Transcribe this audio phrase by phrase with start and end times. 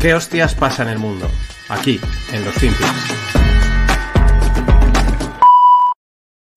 [0.00, 1.26] ¿Qué hostias pasa en el mundo?
[1.70, 1.98] Aquí,
[2.32, 2.86] en los Finpics.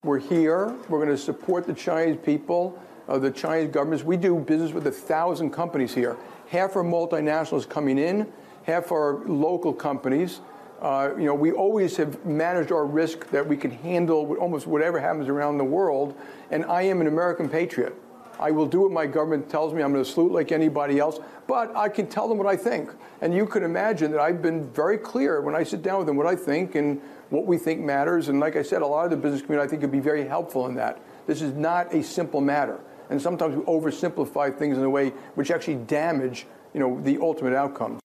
[0.04, 0.74] We're here.
[0.90, 4.04] We're going to support the Chinese people, uh, the Chinese governments.
[4.04, 6.18] We do business with a thousand companies here.
[6.48, 8.30] Half are multinationals coming in,
[8.64, 10.40] half are local companies.
[10.82, 15.00] Uh, you know, we always have managed our risk that we can handle almost whatever
[15.00, 16.14] happens around the world.
[16.50, 17.94] And I am an American patriot.
[18.40, 19.82] I will do what my government tells me.
[19.82, 22.90] I'm going to salute like anybody else, but I can tell them what I think.
[23.20, 26.16] And you can imagine that I've been very clear when I sit down with them
[26.16, 28.28] what I think and what we think matters.
[28.28, 30.26] And like I said, a lot of the business community I think could be very
[30.26, 30.98] helpful in that.
[31.26, 32.80] This is not a simple matter.
[33.10, 37.54] And sometimes we oversimplify things in a way which actually damage, you know, the ultimate
[37.54, 37.98] outcome.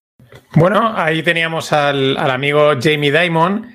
[0.55, 3.73] Bueno, ahí teníamos al, al amigo Jamie Dimon,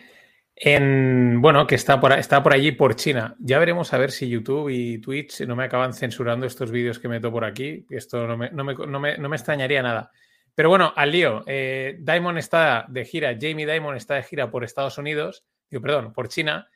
[0.62, 3.34] en, bueno, que está por, está por allí, por China.
[3.38, 7.08] Ya veremos a ver si YouTube y Twitch no me acaban censurando estos vídeos que
[7.08, 7.86] meto por aquí.
[7.88, 10.10] Esto no me, no me, no me, no me extrañaría nada.
[10.54, 11.44] Pero bueno, al lío.
[11.46, 16.12] Eh, Diamond está de gira, Jamie Diamond está de gira por Estados Unidos, digo, perdón,
[16.12, 16.68] por China.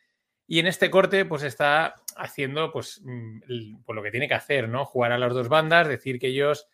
[0.46, 4.66] Y en este corte, pues está haciendo pues, mm, pues, lo que tiene que hacer,
[4.66, 4.86] ¿no?
[4.86, 6.68] Jugar a las dos bandas, decir que ellos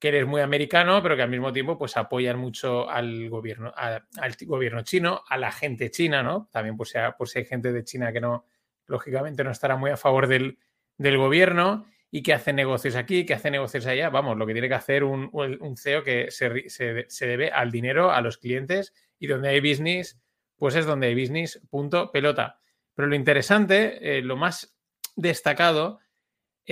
[0.00, 4.02] que eres muy americano, pero que al mismo tiempo pues apoyan mucho al gobierno, al
[4.46, 6.48] gobierno chino, a la gente china, ¿no?
[6.50, 8.46] También pues, sea, si hay gente de China que no,
[8.86, 10.58] lógicamente no estará muy a favor del,
[10.96, 14.08] del gobierno y que hace negocios aquí, que hace negocios allá.
[14.08, 17.70] Vamos, lo que tiene que hacer un, un CEO que se, se, se, debe al
[17.70, 20.18] dinero, a los clientes y donde hay business,
[20.56, 22.58] pues es donde hay business, punto, pelota.
[22.94, 24.74] Pero lo interesante, eh, lo más
[25.14, 26.00] destacado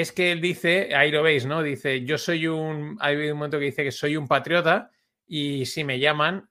[0.01, 1.61] es que él dice, ahí lo veis, ¿no?
[1.61, 4.93] Dice, yo soy un, hay un momento que dice que soy un patriota
[5.27, 6.49] y si me llaman,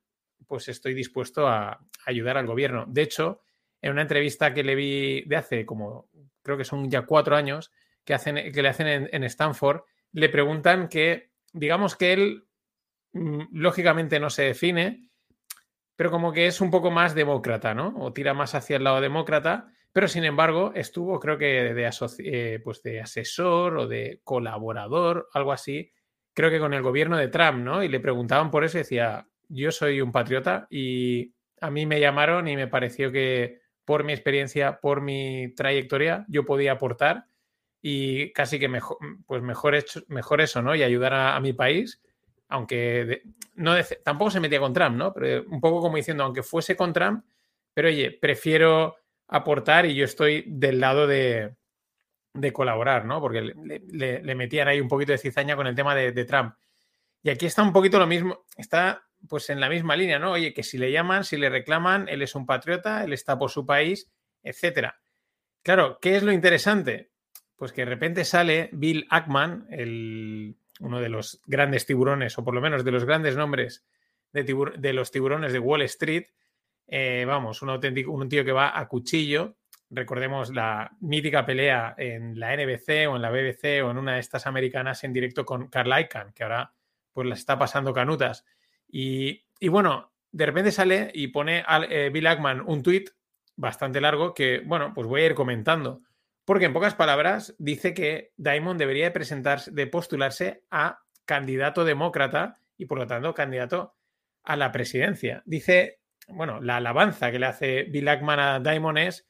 [0.48, 2.84] pues estoy dispuesto a ayudar al gobierno.
[2.89, 3.39] De hecho,
[3.81, 6.09] en una entrevista que le vi de hace como,
[6.42, 7.72] creo que son ya cuatro años,
[8.04, 12.48] que, hacen, que le hacen en, en Stanford, le preguntan que, digamos que él,
[13.14, 15.09] mm, lógicamente no se define,
[15.95, 17.95] pero como que es un poco más demócrata, ¿no?
[17.98, 22.59] O tira más hacia el lado demócrata, pero sin embargo estuvo creo que de, eh,
[22.63, 25.91] pues de asesor o de colaborador, algo así,
[26.35, 27.81] creo que con el gobierno de Trump, ¿no?
[27.81, 31.99] Y le preguntaban por eso y decía, yo soy un patriota y a mí me
[31.99, 37.25] llamaron y me pareció que por mi experiencia, por mi trayectoria, yo podía aportar
[37.81, 40.75] y casi que mejor, pues mejor, hecho, mejor eso, ¿no?
[40.75, 42.03] Y ayudar a, a mi país,
[42.49, 43.23] aunque de,
[43.55, 45.11] no de, tampoco se metía con Trump, ¿no?
[45.11, 47.25] Pero un poco como diciendo, aunque fuese con Trump,
[47.73, 48.97] pero oye, prefiero
[49.27, 51.55] aportar y yo estoy del lado de,
[52.33, 53.20] de colaborar, ¿no?
[53.20, 56.55] Porque le, metían ahí un poquito de cizaña con el tema de, Trump.
[57.23, 60.33] Y aquí está un poquito lo mismo, está pues en la misma línea, ¿no?
[60.33, 63.49] Oye, que si le llaman, si le reclaman, él es un patriota, él está por
[63.49, 64.10] su país,
[64.43, 64.99] etcétera.
[65.64, 67.09] Claro, ¿qué es lo interesante?
[67.55, 72.54] Pues que de repente sale Bill Ackman, el, uno de los grandes tiburones, o por
[72.54, 73.83] lo menos de los grandes nombres
[74.32, 74.44] de,
[74.77, 76.27] de los tiburones de Wall Street,
[76.87, 79.58] eh, vamos, un auténtico, un tío que va a cuchillo.
[79.89, 84.20] Recordemos la mítica pelea en la NBC o en la BBC o en una de
[84.20, 86.73] estas americanas en directo con Carl Icahn, que ahora
[87.14, 88.45] pues las está pasando canutas.
[88.87, 93.09] Y, y bueno, de repente sale y pone a eh, Bill Ackman un tuit
[93.55, 96.02] bastante largo que, bueno, pues voy a ir comentando.
[96.45, 102.61] Porque en pocas palabras dice que Diamond debería de presentarse, de postularse a candidato demócrata
[102.77, 103.95] y por lo tanto candidato
[104.43, 105.43] a la presidencia.
[105.45, 109.27] Dice bueno, la alabanza que le hace Bill Ackman a Diamond es,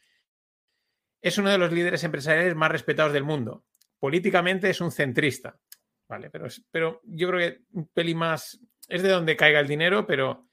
[1.22, 3.66] es uno de los líderes empresariales más respetados del mundo.
[4.00, 5.60] Políticamente es un centrista,
[6.08, 6.30] ¿vale?
[6.30, 10.48] Pero, pero yo creo que un peli más, es de donde caiga el dinero, pero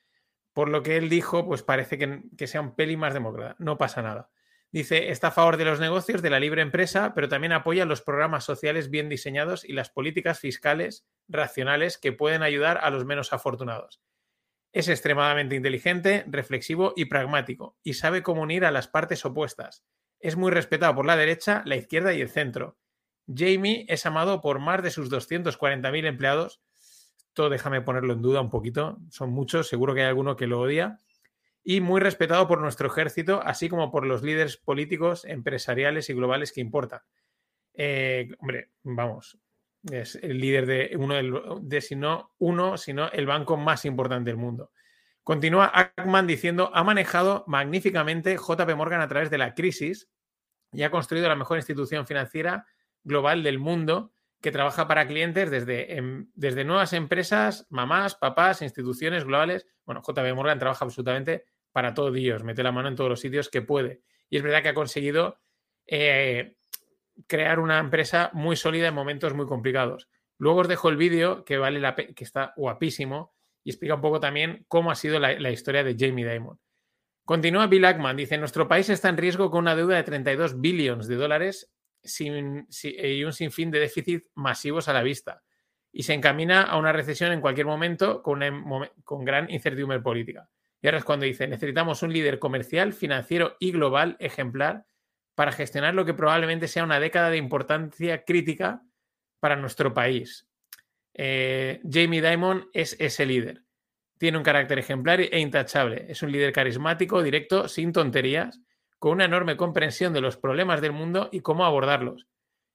[0.52, 3.56] por lo que él dijo, pues parece que, que sea un peli más demócrata.
[3.58, 4.30] No pasa nada.
[4.70, 8.02] Dice, está a favor de los negocios, de la libre empresa, pero también apoya los
[8.02, 13.32] programas sociales bien diseñados y las políticas fiscales racionales que pueden ayudar a los menos
[13.32, 14.02] afortunados.
[14.74, 19.84] Es extremadamente inteligente, reflexivo y pragmático, y sabe cómo unir a las partes opuestas.
[20.18, 22.76] Es muy respetado por la derecha, la izquierda y el centro.
[23.32, 26.60] Jamie es amado por más de sus 240.000 empleados.
[27.34, 30.60] Todo déjame ponerlo en duda un poquito, son muchos, seguro que hay alguno que lo
[30.60, 30.98] odia.
[31.62, 36.52] Y muy respetado por nuestro ejército, así como por los líderes políticos, empresariales y globales
[36.52, 37.02] que importan.
[37.74, 39.38] Eh, hombre, vamos,
[39.90, 44.36] es el líder de uno de si no uno, sino el banco más importante del
[44.36, 44.70] mundo.
[45.22, 50.10] Continúa Ackman diciendo, ha manejado magníficamente JP Morgan a través de la crisis
[50.72, 52.66] y ha construido la mejor institución financiera
[53.02, 59.24] global del mundo que trabaja para clientes desde, en, desde nuevas empresas, mamás, papás, instituciones
[59.24, 59.66] globales.
[59.86, 63.48] Bueno, JP Morgan trabaja absolutamente para todos ellos, mete la mano en todos los sitios
[63.48, 64.02] que puede.
[64.28, 65.38] Y es verdad que ha conseguido
[65.86, 66.56] eh,
[67.26, 70.08] crear una empresa muy sólida en momentos muy complicados.
[70.38, 74.20] Luego os dejo el vídeo que vale la que está guapísimo y explica un poco
[74.20, 76.58] también cómo ha sido la, historia de Jamie Dimon.
[77.24, 81.08] Continúa Bill Ackman, dice, nuestro país está en riesgo con una deuda de 32 billones
[81.08, 81.72] de dólares
[82.20, 85.42] y un sinfín de déficit masivos a la vista.
[85.90, 88.42] Y se encamina a una recesión en cualquier momento con,
[89.04, 90.50] con gran incertidumbre política.
[90.82, 94.84] Y ahora es cuando dice, necesitamos un líder comercial, financiero y global ejemplar
[95.34, 98.82] para gestionar lo que probablemente sea una década de importancia crítica
[99.40, 100.48] para nuestro país.
[101.14, 103.62] Eh, Jamie Dimon es ese líder.
[104.18, 106.06] Tiene un carácter ejemplar e intachable.
[106.08, 108.60] Es un líder carismático, directo, sin tonterías,
[108.98, 112.26] con una enorme comprensión de los problemas del mundo y cómo abordarlos.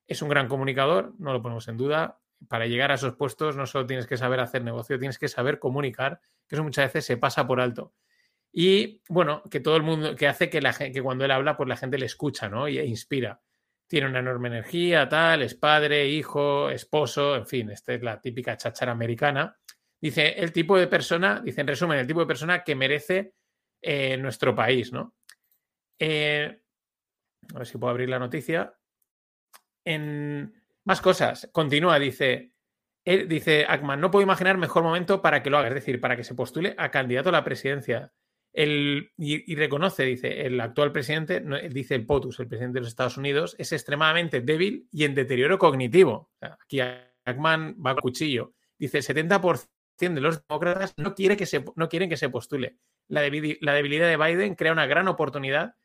[0.05, 2.19] Es un gran comunicador, no lo ponemos en duda.
[2.47, 5.59] Para llegar a esos puestos no solo tienes que saber hacer negocio, tienes que saber
[5.59, 7.93] comunicar, que eso muchas veces se pasa por alto.
[8.51, 11.69] Y bueno, que todo el mundo, que hace que, la, que cuando él habla, pues
[11.69, 12.67] la gente le escucha, ¿no?
[12.67, 13.41] Y e inspira
[13.89, 18.55] tiene una enorme energía, tal, es padre, hijo, esposo, en fin, esta es la típica
[18.55, 19.57] cháchara americana.
[19.99, 23.33] Dice, el tipo de persona, dice en resumen, el tipo de persona que merece
[23.81, 25.15] eh, nuestro país, ¿no?
[25.97, 26.61] Eh,
[27.53, 28.77] a ver si puedo abrir la noticia.
[29.83, 30.53] En
[30.85, 32.53] más cosas, continúa, dice,
[33.03, 36.23] dice Ackman, no puedo imaginar mejor momento para que lo haga, es decir, para que
[36.23, 38.13] se postule a candidato a la presidencia
[38.61, 43.55] y, reconoce, dice, el actual presidente, dice el POTUS, el presidente de los Estados Unidos,
[43.57, 46.31] es extremadamente débil y en deterioro cognitivo.
[46.41, 48.53] aquí Ackman va a cuchillo.
[48.77, 49.67] Dice, el 70%
[49.97, 52.77] de los demócratas no, quiere que se, no quieren que se postule.
[53.07, 55.75] La, la debilidad de Biden crea una gran oportunidad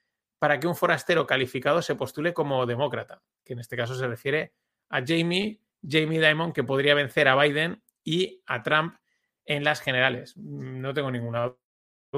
[0.41, 4.53] para que un forastero calificado se postule como demócrata, que en este caso se refiere
[4.89, 8.97] a Jamie, Jamie Dimon, que podría vencer a Biden y a Trump
[9.45, 10.37] en las generales.
[10.37, 11.55] No tengo ninguna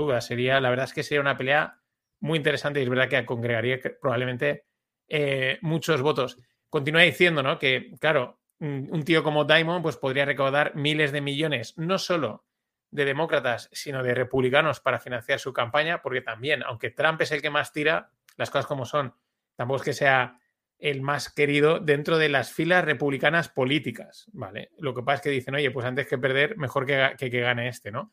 [0.00, 0.20] duda.
[0.20, 1.80] Sería, la verdad es que sería una pelea
[2.20, 4.66] muy interesante y es verdad que congregaría probablemente
[5.08, 6.38] eh, muchos votos.
[6.68, 7.58] Continúa diciendo, ¿no?
[7.58, 12.46] Que, claro, un tío como Diamond pues podría recaudar miles de millones, no solo
[12.90, 17.42] de demócratas, sino de republicanos para financiar su campaña, porque también, aunque Trump es el
[17.42, 19.14] que más tira, las cosas como son,
[19.54, 20.38] tampoco es que sea
[20.78, 24.70] el más querido dentro de las filas republicanas políticas, ¿vale?
[24.78, 27.68] Lo que pasa es que dicen, oye, pues antes que perder, mejor que, que, gane
[27.68, 28.12] este, ¿no?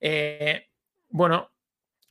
[0.00, 0.68] Eh,
[1.08, 1.50] bueno,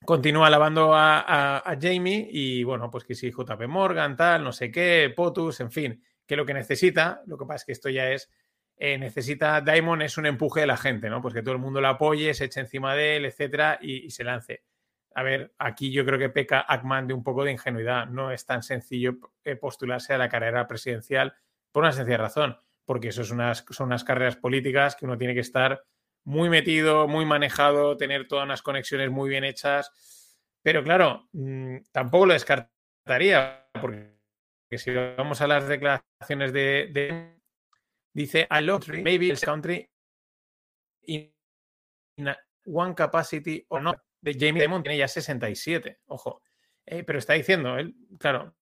[0.06, 5.12] continúa alabando a, Jamie y bueno, pues que si JP Morgan, tal, no sé qué,
[5.16, 8.30] POTUS, en fin, que lo que necesita, lo que pasa es que esto ya es,
[8.78, 11.22] eh, necesita, Diamond es un empuje de la gente, ¿no?
[11.22, 14.24] Pues que todo el mundo lo apoye, se eche encima de él, etcétera, y, se
[14.24, 14.64] lance.
[15.16, 18.06] A ver, aquí yo creo que peca Ackman de un poco de ingenuidad.
[18.08, 21.34] No es tan sencillo eh, postularse a la carrera presidencial
[21.72, 25.34] por una sencilla razón, porque eso es unas, son unas carreras políticas que uno tiene
[25.34, 25.84] que estar
[26.28, 30.36] muy metido, muy manejado, tener todas las conexiones muy bien hechas.
[30.62, 34.12] Pero claro, mm, tampoco lo descartaría, porque
[34.72, 37.34] si vamos a las declaraciones de,
[38.14, 39.90] dice, I love maybe this country
[41.04, 41.32] in
[42.66, 43.98] one capacity or not.
[44.20, 46.42] De Jamie Dimon tiene ya 67, ojo.
[46.86, 48.54] Eh, pero está diciendo, él, claro,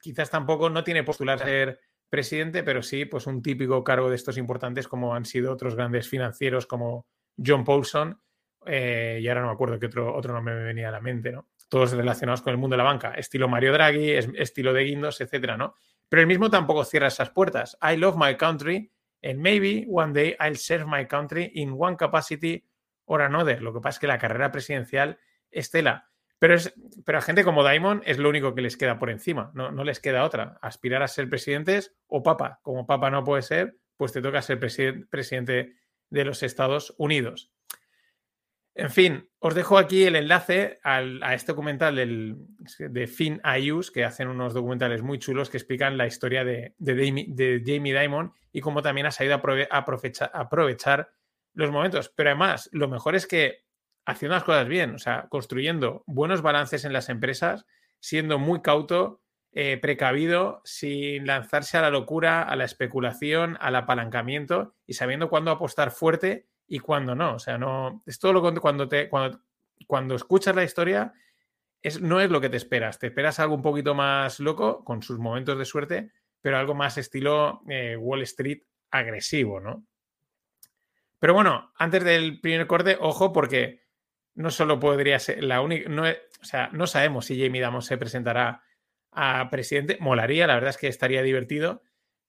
[0.00, 4.38] quizás tampoco no tiene postular ser presidente, pero sí, pues un típico cargo de estos
[4.38, 7.06] importantes como han sido otros grandes financieros como
[7.44, 8.20] John Paulson,
[8.66, 11.30] eh, y ahora no me acuerdo qué otro, otro nombre me venía a la mente,
[11.30, 11.48] ¿no?
[11.68, 15.56] Todos relacionados con el mundo de la banca, estilo Mario Draghi, estilo de Guindos, etcétera,
[15.56, 15.74] ¿no?
[16.08, 17.76] Pero él mismo tampoco cierra esas puertas.
[17.82, 18.92] I love my country
[19.22, 22.64] and maybe one day I'll serve my country in one capacity
[23.06, 23.60] or another.
[23.62, 25.18] Lo que pasa es que la carrera presidencial,
[25.50, 26.74] Estela, pero, es,
[27.04, 29.84] pero a gente como Daimon es lo único que les queda por encima, no, no
[29.84, 30.58] les queda otra.
[30.62, 32.60] Aspirar a ser presidentes o papa.
[32.62, 35.76] Como papa no puede ser, pues te toca ser presidente
[36.10, 37.52] de los Estados Unidos.
[38.78, 42.36] En fin, os dejo aquí el enlace a este documental del,
[42.78, 47.62] de Finn Ayus, que hacen unos documentales muy chulos que explican la historia de, de,
[47.64, 49.40] Jamie, Dimon y cómo también ha sabido
[49.70, 49.78] a
[50.32, 51.10] aprovechar
[51.54, 52.12] los momentos.
[52.14, 53.65] Pero además, lo mejor es que
[54.06, 57.66] haciendo las cosas bien, o sea, construyendo buenos balances en las empresas,
[58.00, 59.20] siendo muy cauto,
[59.52, 65.50] eh, precavido, sin lanzarse a la locura, a la especulación, al apalancamiento y sabiendo cuándo
[65.50, 67.34] apostar fuerte y cuándo no.
[67.34, 68.02] O sea, no.
[68.06, 68.88] Es todo lo que cuando.
[69.08, 69.40] Cuando,
[69.86, 71.14] cuando escuchas la historia,
[71.82, 72.98] es, no es lo que te esperas.
[72.98, 76.10] Te esperas algo un poquito más loco, con sus momentos de suerte,
[76.42, 79.84] pero algo más estilo eh, Wall Street agresivo, ¿no?
[81.18, 83.85] Pero bueno, antes del primer corte, ojo, porque
[84.36, 87.98] no solo podría ser la única, no, o sea, no sabemos si Jamie Damos se
[87.98, 88.62] presentará
[89.10, 91.82] a presidente, molaría, la verdad es que estaría divertido,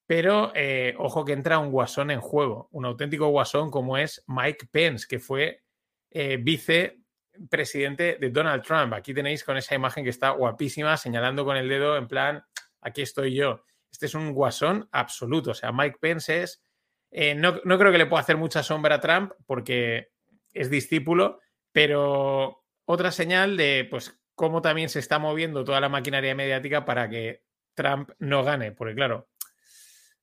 [0.07, 4.67] pero eh, ojo que entra un guasón en juego, un auténtico guasón como es Mike
[4.71, 5.63] Pence, que fue
[6.09, 8.93] eh, vicepresidente de Donald Trump.
[8.93, 12.41] Aquí tenéis con esa imagen que está guapísima, señalando con el dedo en plan,
[12.79, 13.65] aquí estoy yo.
[13.91, 16.63] Este es un guasón absoluto, o sea, Mike Pence es...
[17.11, 20.09] Eh, no, no creo que le pueda hacer mucha sombra a Trump porque
[20.53, 21.39] es discípulo,
[21.77, 27.07] pero otra señal de pues cómo también se está moviendo toda la maquinaria mediática para
[27.07, 27.43] que
[27.75, 29.29] Trump no gane, porque claro,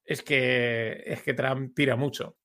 [0.04, 2.36] es que es que Trump tira mucho.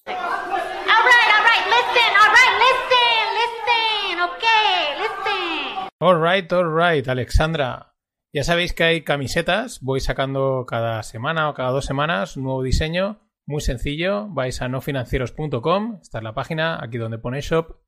[6.01, 7.95] All right, all right, Alexandra.
[8.31, 12.61] Ya sabéis que hay camisetas, voy sacando cada semana o cada dos semanas un nuevo
[12.61, 17.79] diseño, muy sencillo, vais a nofinancieros.com, esta es la página, aquí donde pone shop,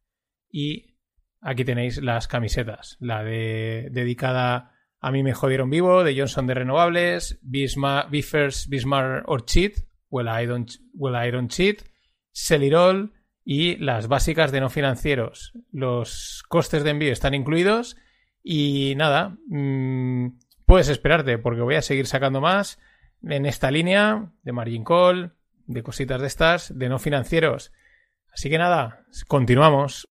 [0.51, 0.90] y
[1.41, 4.71] aquí tenéis las camisetas, la de dedicada
[5.01, 9.79] a mí me jodieron vivo, de Johnson de Renovables, Bismarck, Biffers, Bismarck or Cheat,
[10.11, 11.81] Well I Don't, well, Cheat,
[12.31, 15.53] Celirol y las básicas de no financieros.
[15.71, 17.97] Los costes de envío están incluidos
[18.43, 20.27] y nada, mmm,
[20.67, 22.79] puedes esperarte porque voy a seguir sacando más
[23.23, 25.33] en esta línea de margin call,
[25.65, 27.71] de cositas de estas, de no financieros.
[28.31, 30.07] Así que nada, continuamos.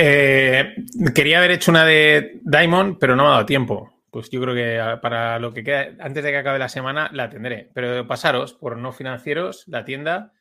[0.00, 0.76] Eh,
[1.12, 4.04] quería haber hecho una de Diamond, pero no me ha dado tiempo.
[4.12, 7.28] Pues yo creo que para lo que queda, antes de que acabe la semana, la
[7.28, 7.70] tendré.
[7.74, 10.32] Pero pasaros por no financieros, la tienda,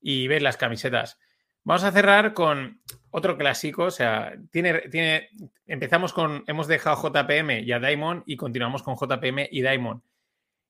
[0.00, 1.18] y ver las camisetas.
[1.64, 2.80] Vamos a cerrar con
[3.10, 5.30] otro clásico, o sea, tiene, tiene,
[5.66, 10.00] empezamos con, hemos dejado JPM y a Diamond y continuamos con JPM y Diamond.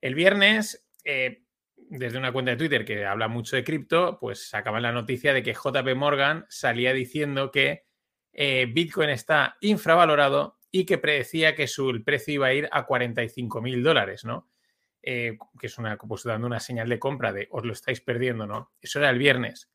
[0.01, 1.43] El viernes, eh,
[1.77, 5.43] desde una cuenta de Twitter que habla mucho de cripto, pues sacaban la noticia de
[5.43, 7.92] que JP Morgan salía diciendo que
[8.33, 13.61] eh, Bitcoin está infravalorado y que predecía que su precio iba a ir a 45
[13.61, 14.49] mil dólares, ¿no?
[15.03, 18.47] Eh, que es una, pues dando una señal de compra de os lo estáis perdiendo,
[18.47, 18.73] ¿no?
[18.81, 19.71] Eso era el viernes.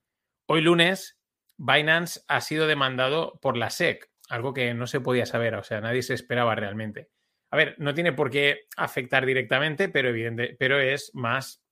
[0.47, 1.19] Hoy lunes,
[1.57, 5.81] Binance ha sido demandado por la SEC, algo que no se podía saber, o sea,
[5.81, 7.09] nadie se esperaba realmente.
[7.51, 11.63] A ver, no tiene por qué afectar directamente, pero evidente, pero es más,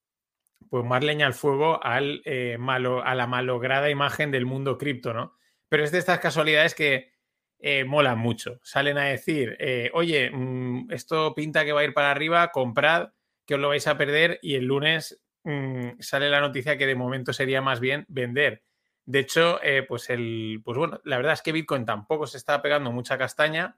[0.70, 5.13] pues más leña al fuego al, eh, malo, a la malograda imagen del mundo cripto,
[5.13, 5.36] ¿no?
[5.69, 7.12] Pero es de estas casualidades que
[7.60, 8.60] eh, molan mucho.
[8.63, 13.10] Salen a decir, eh, oye, mmm, esto pinta que va a ir para arriba, comprad
[13.45, 16.95] que os lo vais a perder y el lunes mmm, sale la noticia que de
[16.95, 18.63] momento sería más bien vender.
[19.05, 22.62] De hecho, eh, pues el, pues bueno, la verdad es que Bitcoin tampoco se está
[22.62, 23.77] pegando mucha castaña.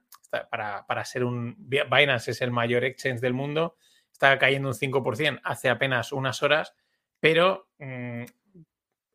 [0.50, 3.78] Para, para, ser un Binance es el mayor exchange del mundo.
[4.12, 6.74] Está cayendo un 5% hace apenas unas horas,
[7.20, 8.24] pero mmm,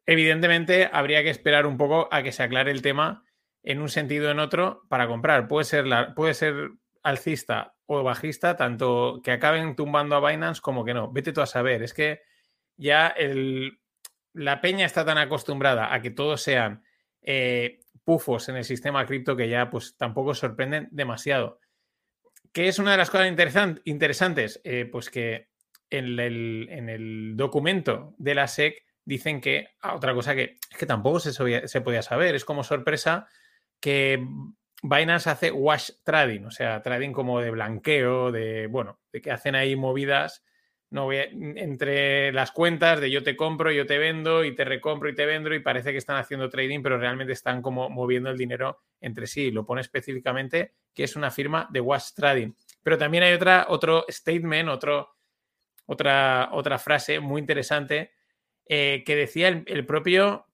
[0.07, 3.25] evidentemente habría que esperar un poco a que se aclare el tema
[3.63, 5.49] en un sentido o en otro para comprar.
[5.49, 6.71] Puede ser, puede ser
[7.03, 11.13] alcista o bajista, tanto que acaben tumbando a Binance como que no.
[11.13, 11.83] Vete tú a saber.
[11.83, 12.23] Es que
[12.77, 13.15] ya
[14.33, 16.83] la peña está tan acostumbrada a que todos sean
[17.21, 21.61] eh, pufos en el sistema cripto que ya pues tampoco sorprenden demasiado.
[22.53, 24.61] ¿Qué es una de las cosas interesan interesantes?
[24.65, 25.49] Eh, pues que
[25.89, 30.79] en el, en el, documento de la SEC dicen que, ah, otra cosa que es
[30.79, 31.33] que tampoco se,
[31.69, 33.27] se podía saber, es como sorpresa
[33.81, 34.25] que
[34.83, 39.55] Binance hace wash trading, o sea, trading como de blanqueo, de, bueno, de que hacen
[39.55, 40.45] ahí movidas
[40.93, 45.15] no entre las cuentas de yo te compro, yo te vendo y te recompro y
[45.15, 48.83] te vendo y parece que están haciendo trading, pero realmente están como moviendo el dinero
[49.01, 49.51] entre sí.
[49.51, 52.53] Lo pone específicamente que es una firma de wash trading.
[52.83, 55.17] Pero también hay otra, otro statement, otro,
[55.87, 58.13] otra, otra frase muy interesante
[58.67, 60.47] eh, que decía el, propio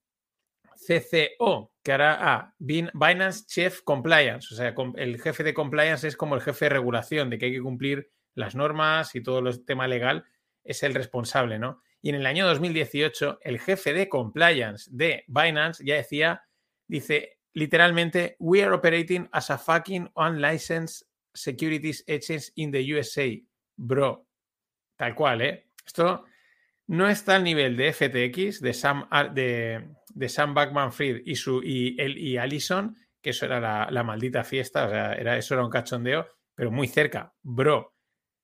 [0.75, 4.53] CCO, que hará a ah, Binance Chief Compliance.
[4.53, 7.53] O sea, el jefe de compliance es como el jefe de regulación, de que hay
[7.53, 10.25] que cumplir las normas y todo el tema legal,
[10.65, 11.83] es el responsable, ¿no?
[12.01, 16.43] Y en el año 2018, el jefe de compliance de Binance ya decía,
[16.87, 23.29] dice literalmente, we are operating as a fucking unlicensed securities exchange in the USA,
[23.77, 24.25] bro.
[24.97, 25.67] Tal cual, ¿eh?
[25.85, 26.25] Esto
[26.89, 32.01] no está al nivel de FTX, de Sam, de, Sam Backman Fried y, su, y,
[32.01, 35.65] él, y Allison, que eso era la, la, maldita fiesta, o sea, era, eso era
[35.65, 37.35] un cachondeo, pero muy cerca.
[37.43, 37.95] Bro,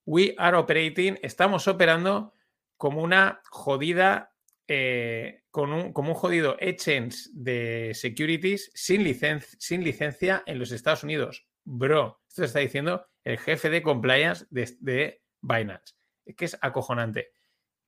[0.05, 2.35] we are operating, estamos operando
[2.77, 4.35] como una jodida,
[4.69, 10.71] eh, con un, como un jodido exchange de securities sin, licen sin licencia en los
[10.71, 11.47] Estados Unidos.
[11.65, 15.95] Bro, esto está diciendo el jefe de compliance de, de Binance.
[16.27, 17.31] Es que es acojonante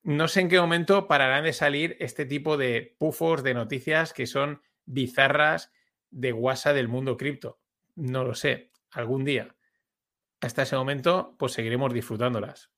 [0.06, 4.28] no sé en qué momento pararán de salir este tipo de pufos de noticias que
[4.28, 5.72] son bizarras
[6.12, 7.58] de WhatsApp del mundo cripto.
[7.96, 9.56] No lo sé, algún día.
[10.40, 12.70] Hasta ese momento, pues seguiremos disfrutándolas.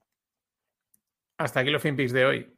[1.37, 2.55] Hasta aquí los FinPix de hoy.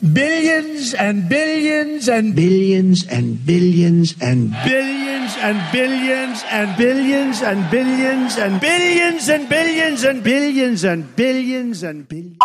[0.00, 8.38] Billions and billions and billions and billions and billions and billions and billions and billions
[8.38, 12.38] and billions and billions and billions and billions and billions.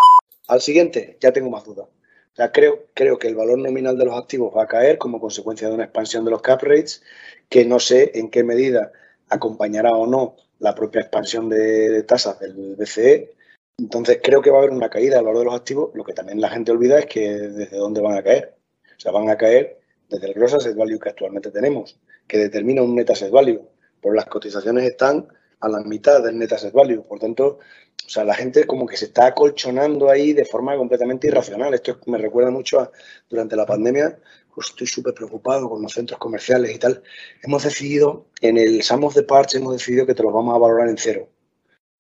[0.47, 1.87] Al siguiente, ya tengo más dudas.
[1.87, 5.19] O sea, creo, creo que el valor nominal de los activos va a caer como
[5.19, 7.01] consecuencia de una expansión de los cap rates,
[7.49, 8.91] que no sé en qué medida
[9.29, 13.33] acompañará o no la propia expansión de, tasas del BCE.
[13.77, 15.91] Entonces, creo que va a haber una caída del valor de los activos.
[15.93, 18.55] Lo que también la gente olvida es que desde dónde van a caer.
[18.95, 22.81] O sea, van a caer desde el gross asset value que actualmente tenemos, que determina
[22.81, 23.67] un net asset value.
[24.01, 25.27] Pero las cotizaciones están
[25.59, 27.03] a la mitad del net asset value.
[27.03, 27.59] Por tanto,
[28.05, 31.73] o sea, la gente como que se está acolchonando ahí de forma completamente irracional.
[31.73, 32.91] Esto me recuerda mucho a
[33.29, 34.17] durante la pandemia,
[34.53, 37.03] pues estoy súper preocupado con los centros comerciales y tal.
[37.43, 40.59] Hemos decidido, en el Sum of the Parts, hemos decidido que te los vamos a
[40.59, 41.29] valorar en cero.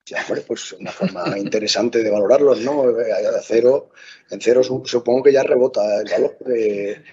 [0.05, 2.85] Ya, pues una forma interesante de valorarlos, ¿no?
[3.43, 3.89] cero,
[4.31, 6.37] en cero supongo que ya rebota el valor.
[6.39, 7.03] de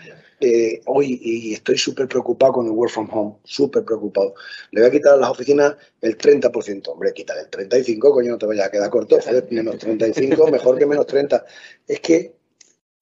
[0.41, 4.35] eh, hoy y estoy súper preocupado con el work from home, súper preocupado.
[4.71, 6.89] Le voy a quitar a las oficinas el 30%.
[6.89, 9.19] Hombre, quita el 35%, coño, no te vayas a quedar corto.
[9.51, 11.45] menos 35, mejor que menos 30.
[11.87, 12.35] Es que,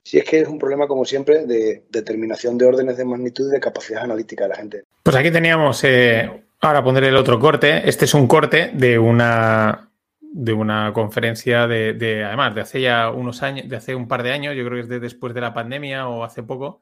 [0.04, 3.52] si es que es un problema, como siempre, de determinación de órdenes de magnitud y
[3.52, 4.84] de capacidad analítica de la gente.
[5.02, 7.88] Pues aquí teníamos, eh, ahora pondré el otro corte.
[7.88, 9.88] Este es un corte de una
[10.34, 14.22] de una conferencia de, de, además, de hace ya unos años, de hace un par
[14.22, 16.80] de años, yo creo que es de después de la pandemia o hace poco,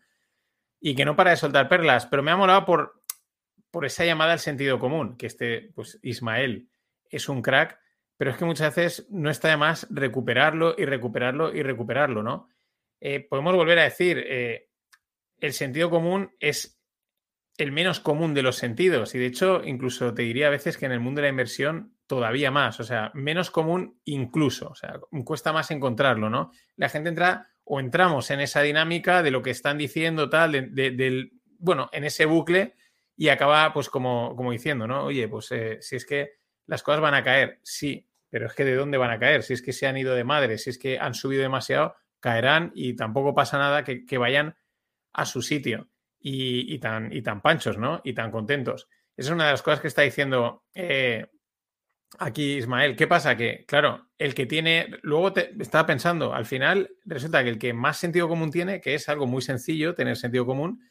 [0.80, 3.02] y que no para de soltar perlas, pero me ha molado por,
[3.70, 6.68] por esa llamada al sentido común, que este, pues Ismael
[7.10, 7.78] es un crack,
[8.16, 12.48] pero es que muchas veces no está de más recuperarlo y recuperarlo y recuperarlo, ¿no?
[13.00, 14.68] Eh, podemos volver a decir, eh,
[15.38, 16.80] el sentido común es
[17.56, 20.86] el menos común de los sentidos y de hecho incluso te diría a veces que
[20.86, 24.98] en el mundo de la inversión todavía más, o sea, menos común incluso, o sea,
[25.24, 26.50] cuesta más encontrarlo, ¿no?
[26.76, 30.90] La gente entra o entramos en esa dinámica de lo que están diciendo, tal, de,
[30.90, 32.74] del, bueno, en ese bucle
[33.16, 35.04] y acaba pues como, como diciendo, ¿no?
[35.04, 36.32] Oye, pues eh, si es que
[36.66, 39.52] las cosas van a caer, sí, pero es que de dónde van a caer, si
[39.52, 42.96] es que se han ido de madre, si es que han subido demasiado, caerán y
[42.96, 44.56] tampoco pasa nada que, vayan
[45.12, 48.00] a su sitio y, tan, y tan panchos, ¿no?
[48.02, 48.88] Y tan contentos.
[49.16, 51.28] Esa es una de las cosas que está diciendo eh,
[52.18, 53.36] Aquí, Ismael, ¿qué pasa?
[53.36, 57.72] Que, claro, el que tiene, luego te, estaba pensando, al final resulta que el que
[57.72, 60.82] más sentido común tiene, que es algo muy sencillo, tener sentido común,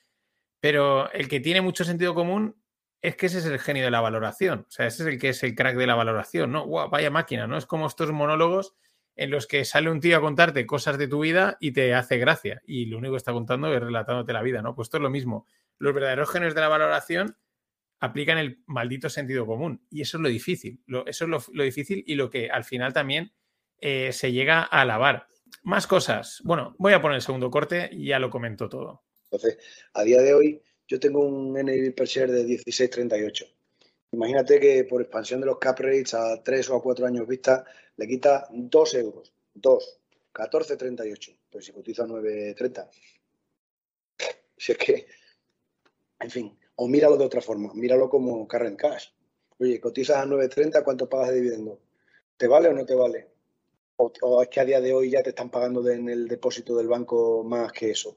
[0.62, 2.56] pero el que tiene mucho sentido común
[3.02, 5.30] es que ese es el genio de la valoración, o sea, ese es el que
[5.30, 6.68] es el crack de la valoración, ¿no?
[6.68, 7.58] vaya máquina, ¿no?
[7.58, 8.76] Es como estos monólogos
[9.16, 12.18] en los que sale un tío a contarte cosas de tu vida y te hace
[12.18, 14.74] gracia, y lo único que está contando es relatándote la vida, ¿no?
[14.74, 15.46] Pues esto es lo mismo.
[15.78, 17.38] Los verdaderos genios de la valoración
[18.00, 19.86] aplican el maldito sentido común.
[19.90, 20.82] Y eso es lo difícil.
[21.06, 23.32] eso es lo, difícil y lo que al final también
[23.82, 25.28] eh, se llega a alabar.
[25.64, 26.42] Más cosas.
[26.44, 29.04] Bueno, voy a poner el segundo corte y ya lo comento todo.
[29.32, 29.58] Entonces,
[29.94, 33.46] a día de hoy, yo tengo un NAV per share de 16.38.
[34.12, 37.66] Imagínate que por expansión de los cap rates a 3 o a 4 años vista,
[37.98, 39.34] le quita 2 euros.
[39.54, 40.00] 2.
[40.34, 41.38] 14.38.
[41.52, 42.90] Pues si cotiza 9.30.
[44.58, 45.08] Si es que,
[46.20, 49.10] en fin, o míralo de otra forma, míralo como current cash.
[49.60, 51.78] Oye, cotizas a 9.30, ¿cuánto pagas de dividendo?
[52.38, 53.28] ¿Te vale o no te vale?
[53.98, 56.88] O, es que a día de hoy ya te están pagando en el depósito del
[56.88, 58.16] banco más que eso.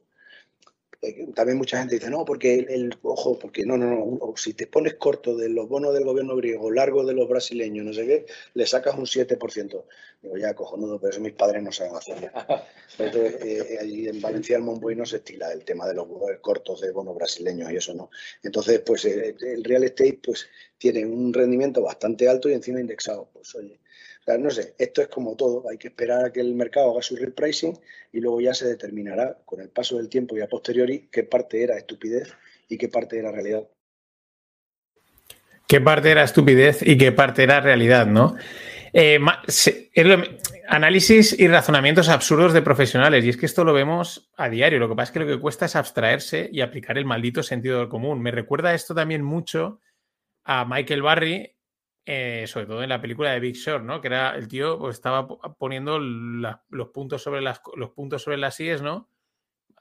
[1.05, 4.69] Eh, también mucha gente dice, no, porque el, ojo, porque no, no, no, si te
[4.69, 8.27] pones corto de los bonos del gobierno griego, largo de los brasileños, no sé qué,
[8.55, 9.85] le sacas un 7%.
[10.23, 12.31] Digo, ya, cojonudo, pero eso mis padres no saben hacer.
[12.99, 16.07] Entonces, eh, allí en Valencia, el Monboy no se estila el tema de los
[16.41, 18.09] cortos de bonos brasileños y eso no.
[18.45, 20.47] Entonces, pues eh, el real estate, pues
[20.79, 23.29] tiene un rendimiento bastante alto y encima indexado.
[23.33, 23.81] Pues oye,
[24.39, 27.17] no sé, esto es como todo, hay que esperar a que el mercado haga su
[27.17, 27.79] repricing
[28.13, 31.63] y luego ya se determinará con el paso del tiempo y a posteriori qué parte
[31.63, 32.33] era estupidez
[32.69, 33.67] y qué parte era realidad.
[35.67, 38.37] ¿Qué parte era estupidez y qué parte era realidad, no?
[38.93, 39.19] Eh,
[40.69, 43.25] análisis y razonamientos absurdos de profesionales.
[43.25, 44.79] Y es que esto lo vemos a diario.
[44.79, 47.79] Lo que pasa es que lo que cuesta es abstraerse y aplicar el maldito sentido
[47.79, 48.21] del común.
[48.21, 49.81] Me recuerda esto también mucho
[50.45, 51.57] a Michael Barry
[52.05, 54.01] eh, sobre todo en la película de Big Short, ¿no?
[54.01, 58.59] Que era el tío pues, estaba poniendo los puntos sobre las los puntos sobre las
[58.59, 59.09] IES, ¿no?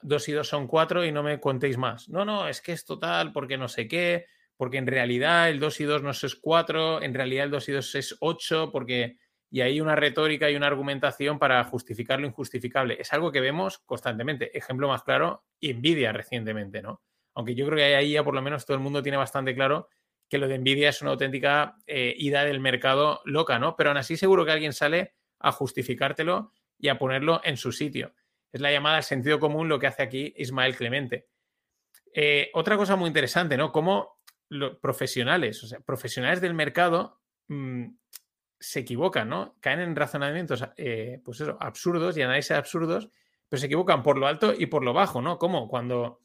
[0.02, 2.08] Dos y dos son cuatro y no me contéis más.
[2.08, 5.80] No, no, es que es total, porque no sé qué, porque en realidad el dos
[5.80, 9.18] y dos no es cuatro, en realidad el dos y dos es ocho, porque
[9.50, 12.96] y hay una retórica y una argumentación para justificar lo injustificable.
[12.98, 14.56] Es algo que vemos constantemente.
[14.56, 17.02] Ejemplo más claro, Nvidia recientemente, ¿no?
[17.34, 19.88] Aunque yo creo que ahí ya por lo menos todo el mundo tiene bastante claro
[20.32, 23.76] que lo de Nvidia es una auténtica eh, ida del mercado loca, ¿no?
[23.76, 28.14] Pero aún así seguro que alguien sale a justificártelo y a ponerlo en su sitio.
[28.50, 31.28] Es la llamada al sentido común lo que hace aquí Ismael Clemente.
[32.14, 33.72] Eh, otra cosa muy interesante, ¿no?
[33.72, 37.88] Cómo los profesionales, o sea, profesionales del mercado mm,
[38.58, 39.56] se equivocan, ¿no?
[39.60, 43.10] Caen en razonamientos, eh, pues eso, absurdos y análisis absurdos,
[43.50, 45.36] pero se equivocan por lo alto y por lo bajo, ¿no?
[45.36, 46.20] Como cuando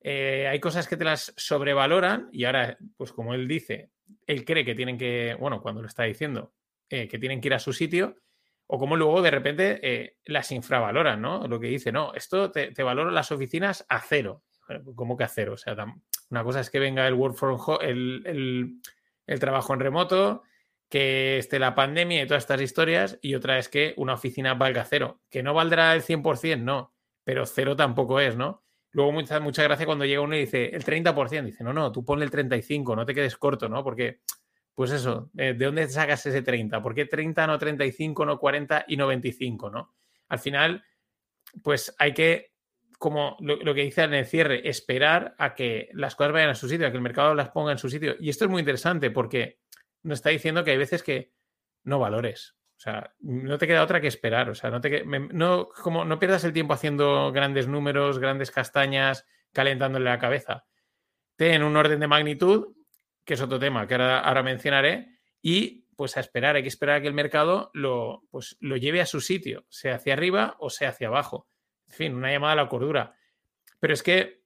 [0.00, 3.90] eh, hay cosas que te las sobrevaloran y ahora, pues como él dice,
[4.26, 6.52] él cree que tienen que, bueno, cuando lo está diciendo,
[6.88, 8.16] eh, que tienen que ir a su sitio,
[8.66, 11.48] o como luego de repente las infravaloran, ¿no?
[11.48, 14.44] Lo que dice, no, esto te, te valoro las oficinas a cero.
[14.94, 15.54] ¿Cómo que a cero?
[15.54, 15.74] O sea,
[16.30, 18.80] una cosa es que venga el work from home, el,
[19.26, 20.42] el trabajo en remoto,
[20.88, 24.84] que esté la pandemia y todas estas historias, y otra es que una oficina valga
[24.84, 25.20] cero.
[25.30, 28.64] Que no valdrá el 100%, no, pero cero tampoco es, ¿no?
[28.92, 32.04] Luego mucha, mucha gracia cuando llega uno y dice el 30%, dice, no, no, tú
[32.04, 33.84] ponle el 35, no te quedes corto, ¿no?
[33.84, 34.20] Porque,
[34.74, 36.82] pues eso, eh, ¿de dónde sacas ese 30?
[36.82, 39.94] ¿Por qué 30, no 35, no 40 y no 25, ¿no?
[40.28, 40.84] Al final,
[41.62, 42.52] pues hay que,
[42.98, 46.54] como lo, lo, que dice en el cierre, esperar a que las cosas vayan a
[46.54, 48.16] su sitio, a que el mercado las ponga en su sitio.
[48.18, 49.60] Y esto es muy interesante porque
[50.02, 51.32] nos está diciendo que hay veces que
[51.84, 52.59] no valores.
[52.80, 54.48] O sea, no te queda otra que esperar.
[54.48, 59.26] O sea, no, te, no, como, no pierdas el tiempo haciendo grandes números, grandes castañas,
[59.52, 60.64] calentándole la cabeza.
[61.36, 62.74] Ten un orden de magnitud,
[63.22, 66.96] que es otro tema que ahora, ahora mencionaré, y pues a esperar, hay que esperar
[66.96, 70.70] a que el mercado lo, pues, lo lleve a su sitio, sea hacia arriba o
[70.70, 71.50] sea hacia abajo.
[71.86, 73.14] En fin, una llamada a la cordura.
[73.78, 74.40] Pero es que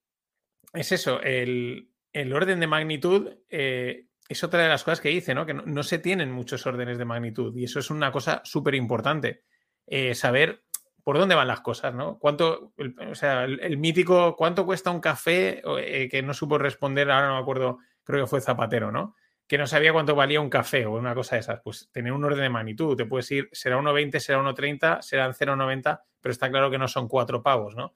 [0.73, 5.35] es eso, el, el orden de magnitud eh, es otra de las cosas que dice,
[5.35, 5.45] ¿no?
[5.45, 9.45] Que no, se tienen muchos órdenes de magnitud y eso es una cosa súper importante.
[9.87, 10.65] Eh, saber
[11.03, 12.19] por dónde van las cosas, ¿no?
[12.19, 12.73] Cuánto,
[13.11, 15.63] o sea, el, mítico, ¿cuánto cuesta un café?
[15.79, 19.15] Eh, que no supo responder, ahora no me acuerdo, creo que fue Zapatero, ¿no?
[19.47, 21.61] Que no sabía cuánto valía un café o una cosa de esas.
[21.63, 26.01] Pues tener un orden de magnitud, te puedes ir, será 1,20, será 1,30, serán 0,90,
[26.23, 27.95] pero está claro que no son cuatro pavos, ¿no?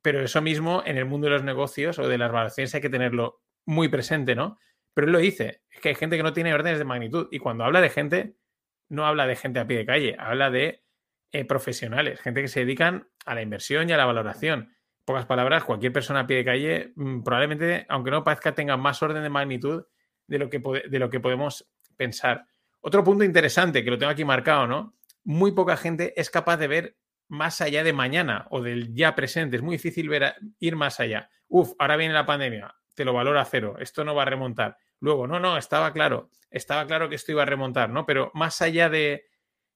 [0.00, 2.88] Pero eso mismo en el mundo de los negocios o de las valoraciones hay que
[2.88, 4.56] tenerlo muy presente, ¿no?
[4.98, 7.28] Pero él lo dice, es que hay gente que no tiene órdenes de magnitud.
[7.30, 8.34] Y cuando habla de gente,
[8.88, 10.82] no habla de gente a pie de calle, habla de
[11.30, 14.74] eh, profesionales, gente que se dedican a la inversión y a la valoración.
[15.04, 19.00] pocas palabras, cualquier persona a pie de calle mm, probablemente, aunque no parezca, tenga más
[19.00, 19.84] orden de magnitud
[20.26, 22.46] de lo, que de lo que podemos pensar.
[22.80, 24.96] Otro punto interesante, que lo tengo aquí marcado, ¿no?
[25.22, 26.96] Muy poca gente es capaz de ver
[27.28, 29.58] más allá de mañana o del ya presente.
[29.58, 31.30] Es muy difícil ver ir más allá.
[31.46, 34.76] Uf, ahora viene la pandemia, te lo valora cero, esto no va a remontar.
[35.00, 38.04] Luego, no, no, estaba claro, estaba claro que esto iba a remontar, ¿no?
[38.06, 39.26] Pero más allá de,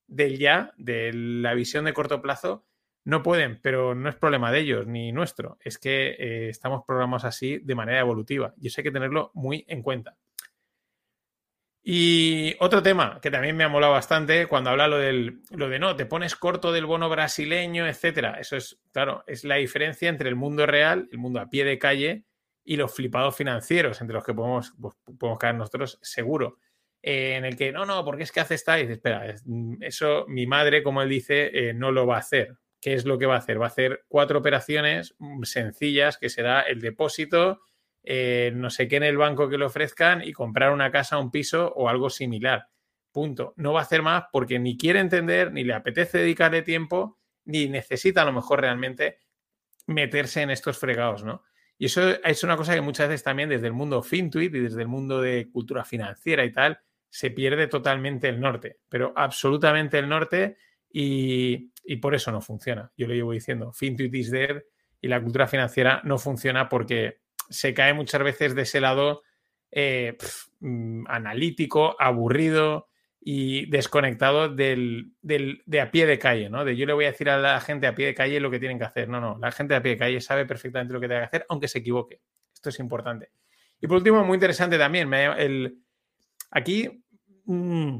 [0.07, 2.67] del ya, de la visión de corto plazo,
[3.05, 5.59] no pueden, pero no es problema de ellos ni nuestro.
[5.61, 9.65] Es que eh, estamos programados así de manera evolutiva y eso hay que tenerlo muy
[9.69, 10.17] en cuenta.
[11.85, 15.81] Y otro tema que también me ha molado bastante cuando habla lo del lo de
[15.81, 18.39] no, te pones corto del bono brasileño, etcétera.
[18.39, 21.81] Eso es, claro, es la diferencia entre el mundo real, el mundo a pie de
[21.81, 22.25] calle
[22.64, 26.59] y los flipados financieros, entre los que podemos, pues, podemos caer nosotros, seguro.
[27.03, 28.79] Eh, en el que, no, no, porque es que hace esta?
[28.79, 32.20] Y dice, espera, mm, eso mi madre, como él dice, eh, no lo va a
[32.20, 32.57] hacer.
[32.81, 33.61] ¿Qué es lo que va a hacer?
[33.61, 37.61] Va a hacer cuatro operaciones mm, sencillas, que será el depósito,
[38.05, 41.31] eh, no sé qué en el banco que le ofrezcan y comprar una casa, un
[41.31, 42.68] piso o algo similar.
[43.12, 43.55] Punto.
[43.57, 47.68] No va a hacer más porque ni quiere entender, ni le apetece dedicarle tiempo, ni
[47.68, 49.18] necesita a lo mejor realmente
[49.87, 51.42] meterse en estos fregados, ¿no?
[51.83, 54.83] Y eso es una cosa que muchas veces también desde el mundo FinTweet y desde
[54.83, 56.79] el mundo de cultura financiera y tal,
[57.11, 60.59] se pierde totalmente el norte, pero absolutamente el norte
[60.92, 62.92] y, por eso no funciona.
[62.97, 64.62] Yo lo llevo diciendo, FinTweet is dead
[65.01, 67.18] y la cultura financiera no funciona porque
[67.51, 69.23] se cae muchas veces de ese lado
[69.73, 70.16] eh,
[70.61, 72.90] mm, analítico, aburrido,
[73.25, 76.65] y desconectado del, de a pie de calle, ¿no?
[76.65, 78.59] De yo le voy a decir a la gente a pie de calle lo que
[78.59, 79.09] tienen que hacer.
[79.09, 81.47] No, no, la gente a pie de calle sabe perfectamente lo que tiene que hacer,
[81.49, 82.21] aunque se equivoque.
[82.53, 83.31] Esto es importante.
[83.81, 85.79] Y por último, muy interesante también, el,
[86.51, 87.05] aquí
[87.45, 87.99] mmm,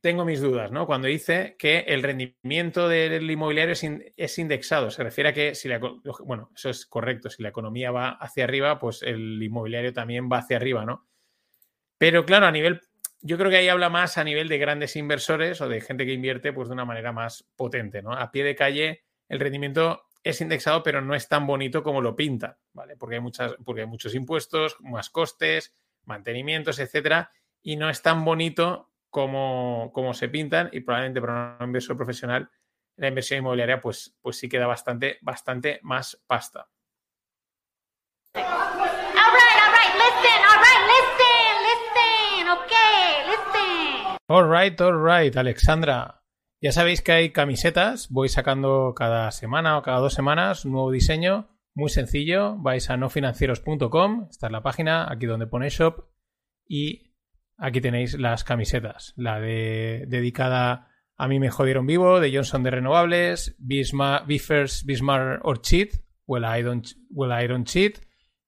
[0.00, 0.86] tengo mis dudas, ¿no?
[0.86, 3.84] Cuando dice que el rendimiento del inmobiliario es,
[4.16, 5.80] es, indexado, se refiere a que si la,
[6.24, 10.38] bueno, eso es correcto, si la economía va hacia arriba, pues el inmobiliario también va
[10.38, 11.08] hacia arriba, ¿no?
[11.98, 12.80] Pero claro, a nivel
[13.20, 16.12] yo creo que ahí habla más a nivel de grandes inversores o de gente que
[16.12, 18.12] invierte pues de una manera más potente, ¿no?
[18.12, 22.16] A pie de calle el rendimiento es indexado, pero no es tan bonito como lo
[22.16, 22.96] pinta, ¿vale?
[22.96, 27.30] Porque hay, muchas, porque hay muchos impuestos, más costes, mantenimientos, etcétera,
[27.62, 32.50] y no es tan bonito como, como se pintan y probablemente para un inversor profesional
[32.98, 36.68] la inversión inmobiliaria pues, pues sí queda bastante, bastante más pasta.
[44.30, 46.22] Alright, alright, Alexandra.
[46.60, 50.90] Ya sabéis que hay camisetas, voy sacando cada semana o cada dos semanas un nuevo
[50.90, 56.10] diseño, muy sencillo, vais a nofinancieros.com, esta es la página, aquí donde pone shop,
[56.68, 57.14] y
[57.56, 59.14] aquí tenéis las camisetas.
[59.16, 65.42] La de dedicada a mí me jodieron vivo, de Johnson de Renovables, Bismarck, Biffers, Bismarck
[65.42, 68.00] or Cheat, Well I Don't, well, I don't Cheat,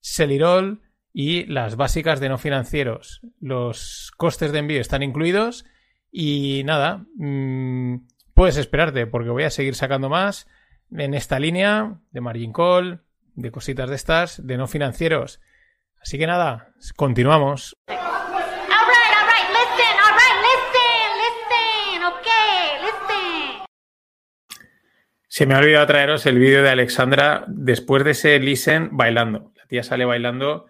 [0.03, 3.21] Celirol y las básicas de no financieros.
[3.41, 5.65] Los costes de envío están incluidos
[6.11, 7.97] y nada, mmm,
[8.35, 10.47] puedes esperarte porque voy a seguir sacando más
[10.93, 13.03] en esta línea de margin call,
[13.35, 15.41] de cositas de estas, de no financieros.
[16.01, 17.77] Así que nada, continuamos.
[25.33, 29.53] Se me ha olvidado traeros el vídeo de Alexandra después de ese listen bailando.
[29.57, 30.67] La tía sale bailando,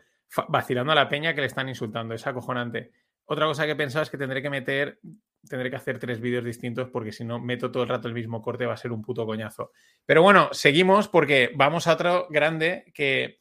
[0.48, 2.14] vacilando a la peña que le están insultando.
[2.14, 2.92] Es acojonante.
[3.24, 5.00] Otra cosa que he pensado es que tendré que meter,
[5.48, 8.42] tendré que hacer tres vídeos distintos porque si no meto todo el rato el mismo
[8.42, 9.72] corte va a ser un puto coñazo.
[10.04, 13.40] Pero bueno, seguimos porque vamos a otro grande que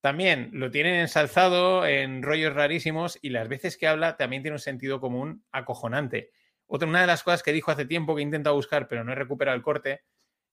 [0.00, 4.60] también lo tienen ensalzado en rollos rarísimos y las veces que habla también tiene un
[4.60, 6.30] sentido común acojonante.
[6.66, 9.12] Otra, una de las cosas que dijo hace tiempo que he intentado buscar pero no
[9.12, 10.02] he recuperado el corte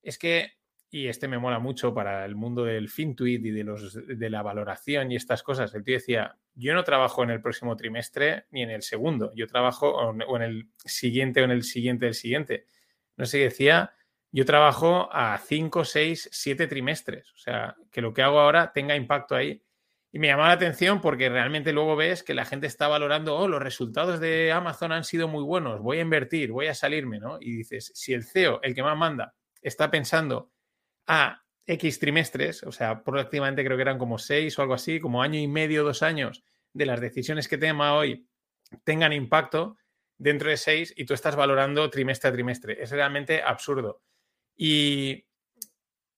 [0.02, 0.54] es que,
[0.92, 4.42] y este me mola mucho para el mundo del FinTweet y de, los, de la
[4.42, 8.64] valoración y estas cosas, el tío decía, yo no trabajo en el próximo trimestre ni
[8.64, 12.66] en el segundo, yo trabajo o en el siguiente o en el siguiente del siguiente.
[13.18, 13.94] No sé, decía,
[14.32, 18.96] yo trabajo a cinco, seis, siete trimestres, o sea, que lo que hago ahora tenga
[18.96, 19.64] impacto ahí.
[20.12, 23.48] Y me llamaba la atención porque realmente luego ves que la gente está valorando, oh,
[23.48, 27.38] los resultados de Amazon han sido muy buenos, voy a invertir, voy a salirme, ¿no?
[27.40, 30.52] Y dices, si el CEO, el que más manda, está pensando
[31.10, 35.24] a X trimestres, o sea, prácticamente creo que eran como seis o algo así, como
[35.24, 38.28] año y medio, dos años de las decisiones que toma hoy
[38.84, 39.78] tengan impacto
[40.20, 42.82] dentro de seis y tú estás valorando trimestre a trimestre.
[42.82, 44.04] Es realmente absurdo.
[44.56, 45.26] Y,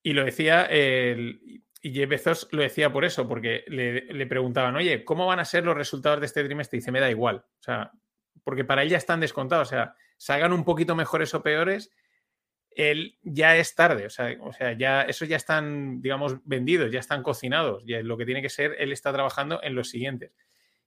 [0.03, 4.75] y lo decía, el, y Jeff Bezos lo decía por eso, porque le, le, preguntaban,
[4.75, 6.77] oye, ¿cómo van a ser los resultados de este trimestre?
[6.77, 7.37] Y dice, me da igual.
[7.37, 7.91] O sea,
[8.43, 9.69] porque para él están descontados.
[9.69, 11.91] O sea, salgan un poquito mejores o peores,
[12.75, 16.99] él ya es tarde, o sea, o sea, ya esos ya están, digamos, vendidos, ya
[16.99, 20.31] están cocinados, ya lo que tiene que ser, él está trabajando en los siguientes.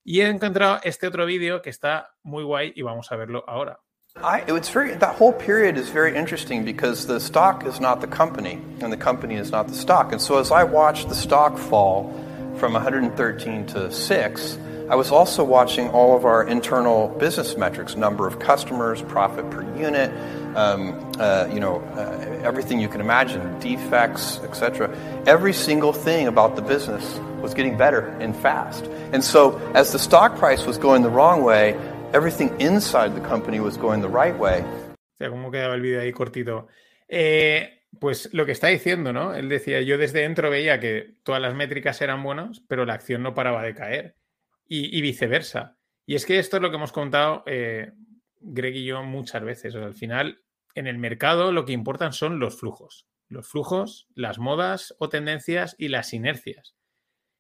[0.03, 3.81] Y he encontrado este otro vídeo que está muy guay y vamos a verlo ahora.
[4.17, 8.07] I, it's very, that whole period is very interesting because the stock is not the
[8.07, 10.13] company and the company is not the stock.
[10.13, 12.13] And so as I watched the stock fall
[12.57, 14.59] from 113 to 6,
[14.91, 19.63] I was also watching all of our internal business metrics, number of customers, profit per
[19.79, 20.13] unit,
[20.55, 24.95] um, uh, you know, uh, everything you can imagine, defects, etc.
[25.27, 28.85] Every single thing about the business was getting better and fast.
[29.13, 31.75] And so, as the stock price was going the wrong way,
[32.13, 34.63] everything inside the company was going the right way.
[35.19, 36.67] Sea, ¿cómo quedaba el vídeo ahí cortito?
[37.09, 39.35] Eh, pues lo que está diciendo, ¿no?
[39.35, 43.23] Él decía, yo desde dentro veía que todas las métricas eran buenas, pero la acción
[43.23, 44.17] no paraba de caer.
[44.67, 45.77] Y, viceversa.
[46.07, 47.93] Y es que esto es lo que hemos contado eh,
[48.41, 49.75] Greg y yo muchas veces.
[49.75, 50.43] O sea, al final,
[50.75, 53.07] en el mercado lo que importan son los flujos.
[53.29, 56.77] Los flujos, las modas o tendencias y las inercias.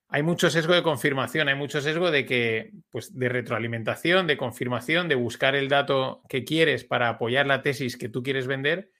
[0.09, 5.09] Hay mucho sesgo de confirmación, hay mucho sesgo de que, pues, de retroalimentación, de confirmación,
[5.09, 8.91] de buscar el dato que quieres para apoyar la tesis que tú quieres vender,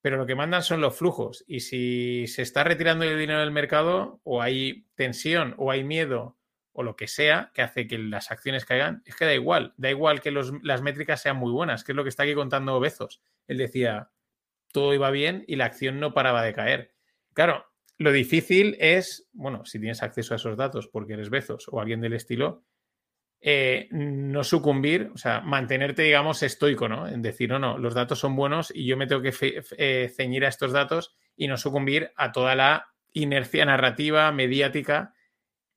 [0.00, 1.44] pero lo que mandan son los flujos.
[1.46, 6.38] Y si se está retirando el dinero del mercado, o hay tensión, o hay miedo,
[6.80, 9.90] o lo que sea que hace que las acciones caigan, es que da igual, da
[9.90, 13.20] igual que las métricas sean muy buenas, que es lo que está aquí contando Bezos.
[13.46, 14.08] Él decía,
[14.72, 16.94] todo iba bien y la acción no paraba de caer.
[17.34, 17.66] Claro,
[17.98, 22.00] lo difícil es, bueno, si tienes acceso a esos datos porque eres Bezos o alguien
[22.00, 22.64] del estilo,
[23.42, 27.08] eh, no sucumbir, o sea, mantenerte, digamos, estoico, ¿no?
[27.08, 29.34] En decir, no, no, los datos son buenos y yo me tengo que
[29.76, 35.12] eh, ceñir a estos datos y no sucumbir a toda la inercia narrativa, mediática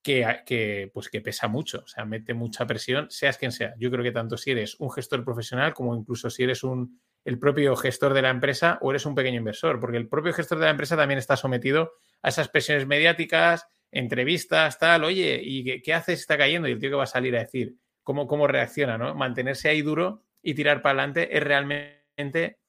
[0.04, 3.74] que, pues que pesa mucho, o sea, mete mucha presión, seas quien sea.
[3.80, 7.39] Yo creo que tanto si eres un gestor profesional como incluso si eres un, el
[7.39, 10.66] propio gestor de la empresa o eres un pequeño inversor, porque el propio gestor de
[10.66, 15.94] la empresa también está sometido a esas presiones mediáticas, entrevistas, tal, oye, ¿y qué, qué
[15.94, 16.20] haces?
[16.20, 19.16] Está cayendo y el tío que va a salir a decir cómo, cómo reacciona, ¿no?
[19.16, 22.60] Mantenerse ahí duro y tirar para adelante es realmente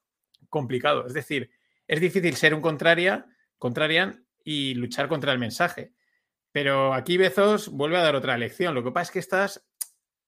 [0.48, 1.06] complicado.
[1.06, 1.50] Es decir,
[1.88, 3.26] es difícil ser un contraria,
[3.58, 5.93] contrarian y luchar contra el mensaje.
[6.54, 8.76] Pero aquí Bezos vuelve a dar otra lección.
[8.76, 9.66] Lo que pasa es que estas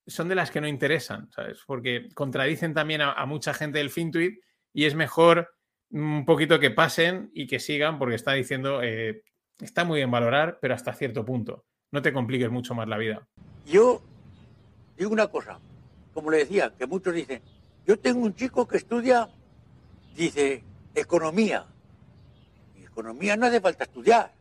[0.09, 1.61] son de las que no interesan, ¿sabes?
[1.65, 4.41] Porque contradicen también a, mucha gente del FinTweet
[4.73, 5.55] y es mejor
[5.91, 9.23] un poquito que pasen y que sigan porque está diciendo, eh,
[9.61, 11.65] está muy bien valorar, pero hasta cierto punto.
[11.93, 13.29] No te compliques mucho más la vida.
[13.65, 14.03] Yo
[14.99, 15.61] digo una cosa,
[16.13, 17.41] como le decía, que muchos dicen,
[17.87, 19.29] yo tengo un chico que estudia,
[20.17, 21.67] dice, economía.
[22.75, 24.35] Y economía no hace falta estudiar.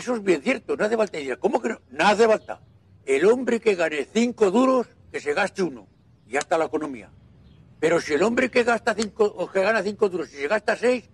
[0.00, 1.80] Eso es bien cierto, no hace falta ¿cómo que no?
[1.90, 2.58] No hace falta.
[3.04, 5.86] el hombre que gane cinco duros, que se gaste uno.
[6.26, 7.10] Ya está la economía.
[7.78, 10.74] Pero si el hombre que gasta cinco, o que gana cinco duros, si se gasta
[10.74, 11.04] seis,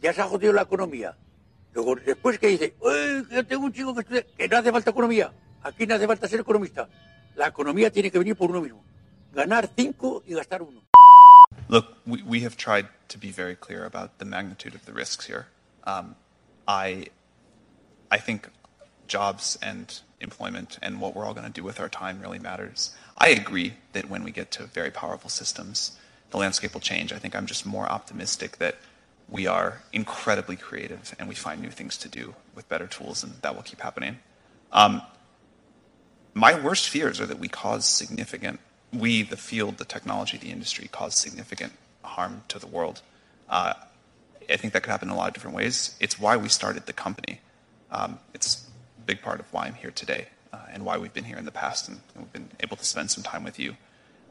[0.00, 1.14] ya se ha jodido la economía.
[1.74, 4.90] Luego, después que dice, "Uy, yo tengo un chico que estudia, que no hace falta
[4.92, 5.30] economía.
[5.62, 6.88] Aquí no hace falta ser economista.
[7.34, 8.82] La economía tiene que venir por uno mismo.
[9.34, 10.80] Ganar cinco y gastar uno.
[11.68, 15.26] Look, we, we have tried to be very clear about the magnitude of the risks
[15.26, 15.48] here.
[15.84, 16.14] Um,
[16.66, 17.10] I,
[18.10, 18.48] I think
[19.08, 22.94] jobs and employment and what we're all going to do with our time really matters.
[23.18, 25.98] I agree that when we get to very powerful systems,
[26.30, 27.12] the landscape will change.
[27.12, 28.76] I think I'm just more optimistic that
[29.28, 33.34] we are incredibly creative and we find new things to do with better tools, and
[33.42, 34.18] that will keep happening.
[34.72, 35.02] Um,
[36.34, 38.60] my worst fears are that we cause significant,
[38.92, 43.02] we, the field, the technology, the industry, cause significant harm to the world.
[43.48, 43.74] Uh,
[44.48, 45.96] I think that could happen in a lot of different ways.
[45.98, 47.40] It's why we started the company.
[47.90, 48.68] Um, it's
[48.98, 51.44] a big part of why I'm here today uh, and why we've been here in
[51.44, 53.76] the past and, we've been able to spend some time with you.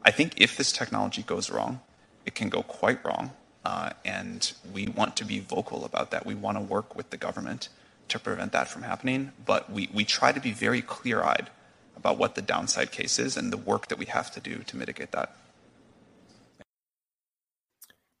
[0.04, 1.80] I think if this technology goes wrong,
[2.24, 3.32] it can go quite wrong.
[3.64, 6.24] Uh, and we want to be vocal about that.
[6.24, 7.68] We want to work with the government
[8.08, 9.32] to prevent that from happening.
[9.44, 11.50] But we, we try to be very clear eyed
[11.96, 14.76] about what the downside case is and the work that we have to do to
[14.76, 15.34] mitigate that.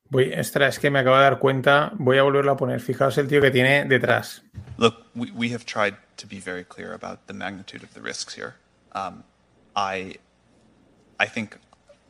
[0.08, 2.80] Voy, extra, es que me acabo de dar cuenta, voy a volverlo a poner.
[2.80, 4.42] Fijaos el tío que tiene detrás.
[4.78, 8.34] Look, we, we have tried to be very clear about the magnitude of the risks
[8.34, 8.56] here.
[8.92, 9.24] Um,
[9.74, 10.16] I,
[11.18, 11.58] I think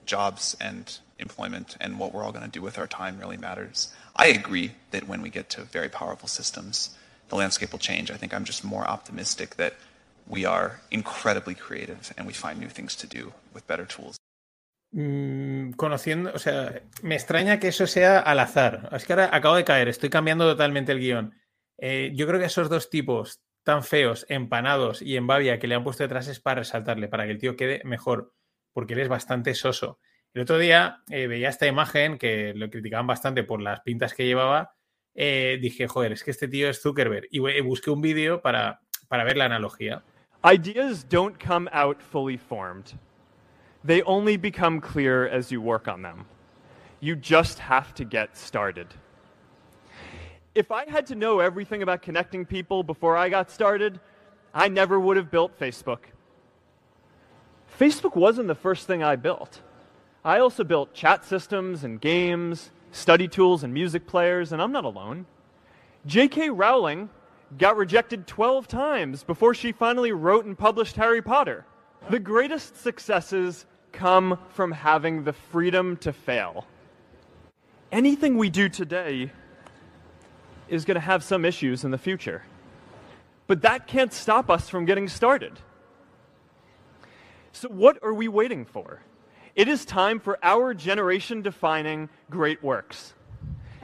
[0.04, 3.92] jobs and employment and what we're all going to do with our time really matters.
[4.14, 6.96] I agree that when we get to very powerful systems,
[7.28, 8.10] the landscape will change.
[8.10, 9.74] I think I'm just more optimistic that
[10.28, 14.16] we are incredibly creative and we find new things to do with better tools.
[14.92, 18.88] Mm, conociendo, o sea, me extraña que eso sea al azar.
[18.92, 21.34] Es que ahora acabo de caer, estoy cambiando totalmente el guión.
[21.78, 25.74] Eh, yo creo que esos dos tipos tan feos, empanados y en babia que le
[25.74, 28.32] han puesto detrás es para resaltarle, para que el tío quede mejor,
[28.72, 29.98] porque él es bastante soso.
[30.34, 34.26] El otro día eh, veía esta imagen que lo criticaban bastante por las pintas que
[34.26, 34.74] llevaba.
[35.14, 37.26] Eh, dije, joder, es que este tío es Zuckerberg.
[37.30, 40.02] Y bu- busqué un vídeo para, para ver la analogía.
[40.44, 42.98] Ideas don't come out fully formed.
[43.84, 46.26] They only become clear as you work on them.
[47.00, 48.88] You just have to get started.
[50.56, 54.00] If I had to know everything about connecting people before I got started,
[54.54, 55.98] I never would have built Facebook.
[57.78, 59.60] Facebook wasn't the first thing I built.
[60.24, 64.86] I also built chat systems and games, study tools and music players, and I'm not
[64.86, 65.26] alone.
[66.06, 66.48] J.K.
[66.48, 67.10] Rowling
[67.58, 71.66] got rejected 12 times before she finally wrote and published Harry Potter.
[72.08, 76.66] The greatest successes come from having the freedom to fail.
[77.92, 79.32] Anything we do today
[80.68, 82.42] is going to have some issues in the future.
[83.46, 85.58] But that can't stop us from getting started.
[87.52, 89.00] So, what are we waiting for?
[89.54, 93.14] It is time for our generation defining great works.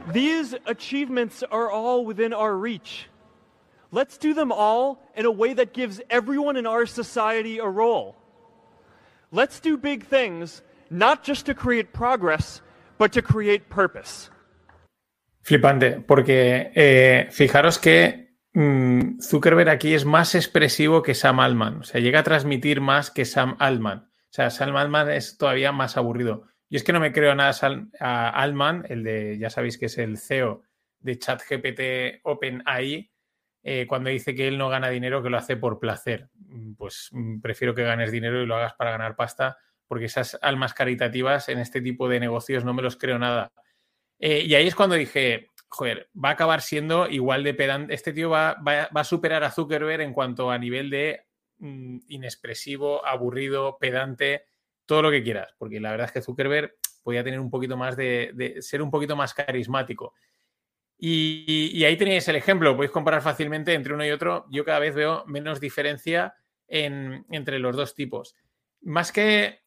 [0.08, 3.08] These achievements are all within our reach.
[3.90, 8.16] Let's do them all in a way that gives everyone in our society a role.
[9.30, 12.60] Let's do big things, not just to create progress,
[12.98, 14.28] but to create purpose.
[15.42, 21.78] Flipante, porque eh, fijaros que mm, Zuckerberg aquí es más expresivo que Sam Altman.
[21.78, 23.98] O sea, llega a transmitir más que Sam Altman.
[23.98, 26.46] O sea, Sam Altman es todavía más aburrido.
[26.70, 27.52] Yo es que no me creo nada
[28.00, 30.62] a Altman, el de, ya sabéis que es el CEO
[31.00, 33.10] de ChatGPT OpenAI,
[33.64, 36.30] eh, cuando dice que él no gana dinero, que lo hace por placer.
[36.78, 40.72] Pues mm, prefiero que ganes dinero y lo hagas para ganar pasta, porque esas almas
[40.72, 43.52] caritativas en este tipo de negocios no me los creo nada.
[44.24, 47.92] Eh, y ahí es cuando dije, joder, va a acabar siendo igual de pedante.
[47.92, 51.26] Este tío va, a superar a Zuckerberg en cuanto a nivel de
[51.58, 54.44] mm, inexpresivo, aburrido, pedante,
[54.86, 55.52] todo lo que quieras.
[55.58, 59.16] Porque la verdad es que Zuckerberg podía tener un poquito más de, ser un poquito
[59.16, 60.14] más carismático.
[60.96, 64.46] Y, y, ahí tenéis el ejemplo, podéis comparar fácilmente entre uno y otro.
[64.52, 66.36] Yo cada vez veo menos diferencia
[66.68, 68.36] en, entre los dos tipos.
[68.82, 69.61] Más que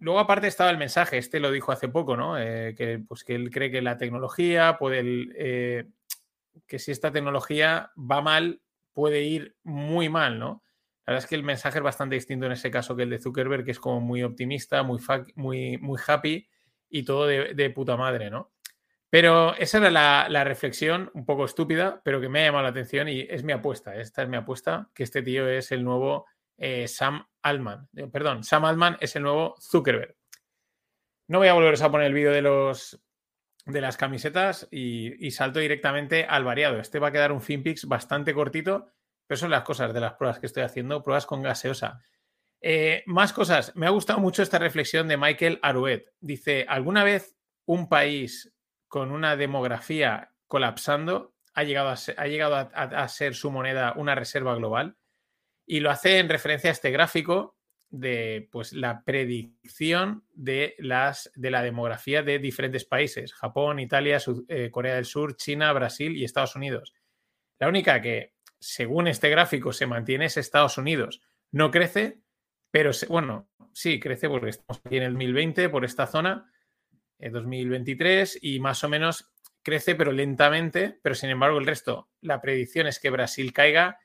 [0.00, 2.38] Luego, aparte, estaba el mensaje, este lo dijo hace poco, ¿no?
[2.38, 5.28] Eh, que, pues, que él cree que la tecnología puede.
[5.36, 5.84] Eh,
[6.66, 8.62] que si esta tecnología va mal,
[8.94, 10.62] puede ir muy mal, ¿no?
[11.06, 13.18] La verdad es que el mensaje es bastante distinto en ese caso que el de
[13.18, 15.00] Zuckerberg, que es como muy optimista, muy,
[15.34, 16.48] muy, happy
[16.88, 18.52] y todo de, puta madre, ¿no?
[19.10, 22.70] Pero esa era la, la, reflexión, un poco estúpida, pero que me ha llamado la
[22.70, 23.96] atención y es mi apuesta.
[23.96, 26.26] Esta es mi apuesta, que este tío es el nuevo
[26.56, 27.88] eh, Sam Altman.
[27.96, 30.16] Eh, perdón, Sam Altman es el nuevo Zuckerberg.
[31.28, 32.42] No voy a volveros a poner el vídeo de
[33.66, 36.80] de las camisetas y, salto directamente al variado.
[36.80, 38.88] Este va a quedar un FinPix bastante cortito,
[39.26, 42.00] pero son las cosas de las pruebas que estoy haciendo, pruebas con gaseosa.
[42.60, 43.74] Eh, más cosas.
[43.76, 46.12] Me ha gustado mucho esta reflexión de Michael Aruet.
[46.20, 48.52] Dice, ¿alguna vez un país
[48.88, 54.14] con una demografía colapsando ha llegado, a ha llegado a, a ser su moneda una
[54.14, 54.96] reserva global?
[55.70, 57.56] Y lo hace en referencia a este gráfico
[57.90, 64.18] de pues, la predicción de, las, de la demografía de diferentes países, Japón, Italia,
[64.48, 66.92] eh, Corea del Sur, China, Brasil y Estados Unidos.
[67.60, 71.20] La única que, según este gráfico, se mantiene es Estados Unidos.
[71.52, 72.18] No crece,
[72.72, 76.52] pero bueno, sí, crece porque estamos aquí en el 2020 por esta zona,
[77.20, 79.30] eh, 2023, y más o menos
[79.62, 84.00] crece, pero lentamente, pero sin embargo el resto, la predicción es que Brasil caiga,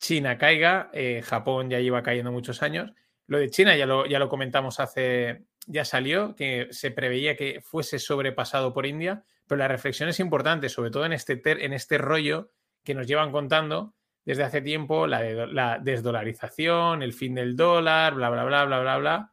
[0.00, 2.92] China caiga, eh, Japón ya lleva cayendo muchos años,
[3.26, 7.60] lo de China ya lo, ya lo comentamos hace, ya salió, que se preveía que
[7.60, 11.98] fuese sobrepasado por India, pero la reflexión es importante, sobre todo en este, en este
[11.98, 12.50] rollo
[12.82, 13.94] que nos llevan contando
[14.24, 18.80] desde hace tiempo, la, de, la desdolarización, el fin del dólar, bla, bla, bla, bla,
[18.80, 19.32] bla, bla,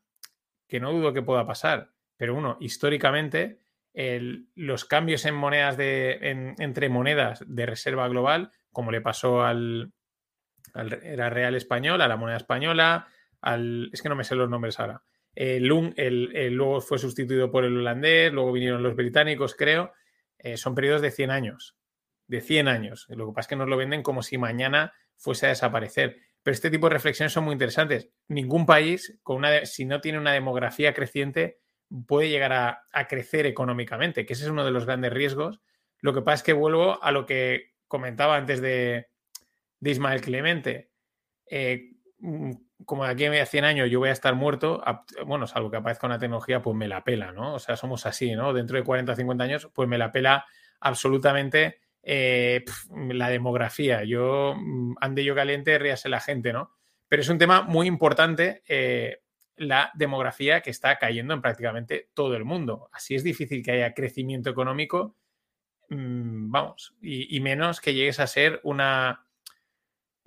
[0.68, 1.92] que no dudo que pueda pasar.
[2.18, 3.60] Pero uno, históricamente,
[4.56, 9.94] los cambios en monedas de, en, entre monedas de reserva global, como le pasó al,
[10.76, 13.08] era real español, a la moneda española,
[13.42, 15.04] al, es que no me sé los nombres ahora.
[15.36, 19.94] El, el, el, luego fue sustituido por el holandés, luego vinieron los británicos, creo.
[20.40, 21.78] Eh, son periodos de 100 años.
[22.28, 23.06] De 100 años.
[23.10, 26.18] Lo que pasa es que nos lo venden como si mañana fuese a desaparecer.
[26.42, 28.10] Pero este tipo de reflexiones son muy interesantes.
[28.28, 31.60] Ningún país, con una, si no tiene una demografía creciente,
[32.08, 35.62] puede llegar a, a, crecer económicamente, que ese es uno de los grandes riesgos.
[36.00, 39.08] Lo que pasa es que vuelvo a lo que comentaba antes de,
[39.80, 40.92] de Ismael Clemente.
[41.50, 41.92] Eh,
[42.86, 44.84] como de aquí a 100 años yo voy a estar muerto,
[45.26, 47.56] bueno, salvo que aparezca una tecnología, pues me la pela, ¿no?
[47.56, 48.54] O sea, somos así, ¿no?
[48.54, 50.46] Dentro de 40 o 50 años, pues me la pela
[50.80, 54.04] absolutamente eh, la demografía.
[54.04, 56.72] Yo, mm, ande yo caliente, ríase la gente, ¿no?
[57.08, 59.22] Pero es un tema muy importante, eh,
[59.56, 62.90] la demografía que está cayendo en prácticamente todo el mundo.
[62.92, 65.16] Así es difícil que haya crecimiento económico,
[65.90, 69.27] mmm, vamos, y menos que llegues a ser una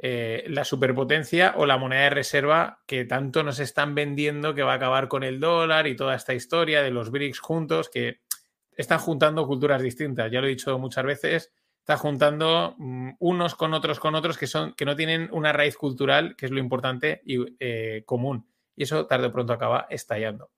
[0.02, 4.72] eh, la superpotencia o la moneda de reserva que tanto nos están vendiendo que va
[4.72, 8.22] a acabar con el dólar y toda esta historia de los BRICS juntos, que
[8.74, 10.32] están juntando culturas distintas.
[10.32, 14.46] Ya lo he dicho muchas veces, está juntando um, unos con otros con otros que,
[14.46, 18.48] son, que no tienen una raíz cultural, que es lo importante y eh, común.
[18.76, 20.50] Y eso tarde o pronto acaba estallando.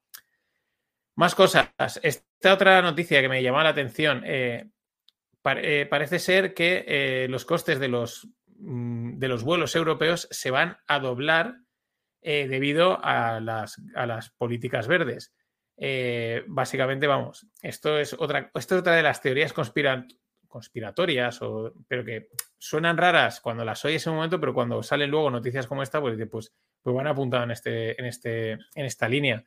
[1.16, 1.68] Más cosas.
[2.01, 4.22] Esta otra noticia que me llamó la atención.
[4.24, 4.70] Eh,
[5.43, 10.79] pare, parece ser que los costes de los Mm, de los vuelos europeos se van
[10.87, 11.57] a doblar
[12.21, 15.35] eh, debido a las, a las, políticas verdes.
[15.77, 20.07] Eh, básicamente, vamos, esto es otra, esto es otra de las teorías conspira,
[20.47, 25.11] conspiratorias, o, pero que suenan raras cuando las oyes en un momento, pero cuando salen
[25.11, 29.09] luego noticias como esta, pues, pues, pues van apuntadas en, este, en, este, en esta
[29.09, 29.45] línea.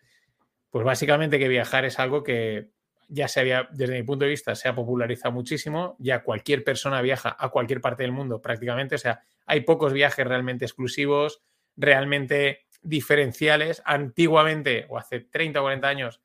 [0.70, 2.72] Pues básicamente que viajar es algo que
[3.08, 7.02] ya se había, desde mi punto de vista, se ha popularizado muchísimo, ya cualquier persona
[7.02, 11.42] viaja a cualquier parte del mundo prácticamente, o sea, hay pocos viajes realmente exclusivos,
[11.76, 13.82] realmente diferenciales.
[13.86, 16.22] Antiguamente, o hace 30 o 40 años,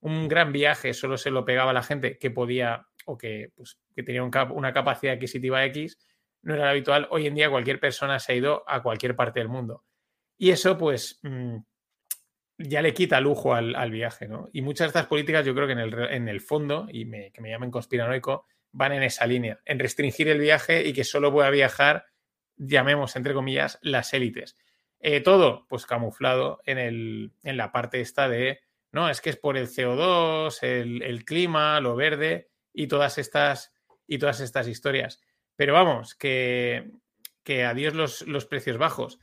[0.00, 3.78] un gran viaje solo se lo pegaba a la gente que podía o que, pues,
[3.94, 5.98] que tenía una capacidad adquisitiva X,
[6.42, 7.08] no era habitual.
[7.10, 9.84] Hoy en día cualquier persona se ha ido a cualquier parte del mundo.
[10.38, 11.58] Y eso, pues, mmm,
[12.58, 14.48] ya le quita lujo al, al, viaje, ¿no?
[14.52, 17.30] Y muchas de estas políticas yo creo que en el, en el fondo, y me,
[17.32, 21.32] que me llamen conspiranoico, van en esa línea, en restringir el viaje y que solo
[21.32, 22.06] pueda viajar,
[22.56, 24.56] llamemos entre comillas, las élites.
[25.00, 28.60] Eh, todo, pues camuflado en, el, en la parte esta de,
[28.92, 33.74] no, es que es por el CO2, el, el clima, lo verde y todas estas,
[34.06, 35.20] y todas estas historias.
[35.56, 36.90] Pero vamos, que,
[37.42, 39.18] que adiós los, los precios bajos.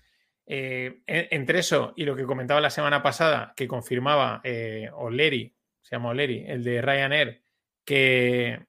[0.46, 5.96] Eh, entre eso y lo que comentaba la semana pasada, que confirmaba eh, O'Leary, se
[5.96, 7.44] llama O'Leary, el de Ryanair,
[7.86, 8.66] que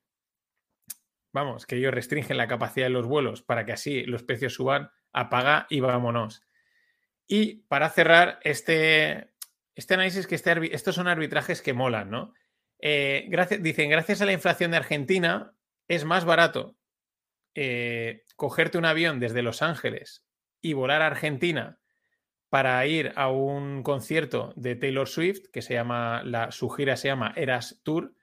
[1.32, 4.90] vamos, que ellos restringen la capacidad de los vuelos para que así los precios suban,
[5.12, 6.42] apaga y vámonos.
[7.26, 9.32] Y para cerrar este,
[9.74, 12.34] este análisis, que este, estos son arbitrajes que molan, ¿no?
[12.78, 13.28] Eh,
[13.60, 15.54] dicen, gracias a la inflación de Argentina
[15.88, 16.76] es más barato
[17.54, 20.24] eh, cogerte un avión desde Los Ángeles
[20.64, 21.78] y volar a Argentina
[22.48, 27.08] para ir a un concierto de Taylor Swift, que se llama, la, su gira se
[27.08, 28.14] llama Eras Tour.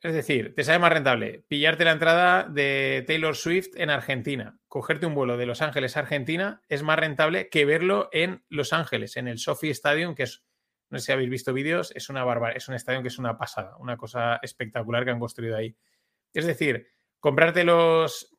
[0.00, 5.06] Es decir, te sale más rentable pillarte la entrada de Taylor Swift en Argentina, cogerte
[5.06, 9.16] un vuelo de Los Ángeles a Argentina, es más rentable que verlo en Los Ángeles,
[9.16, 10.44] en el Sophie Stadium, que es,
[10.88, 13.36] no sé si habéis visto vídeos, es una barbaridad, es un estadio que es una
[13.36, 15.76] pasada, una cosa espectacular que han construido ahí.
[16.32, 16.86] Es decir,
[17.18, 18.36] comprarte los,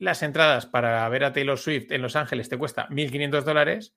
[0.00, 3.94] las entradas para ver a Taylor Swift en Los Ángeles te cuesta 1.500 dólares,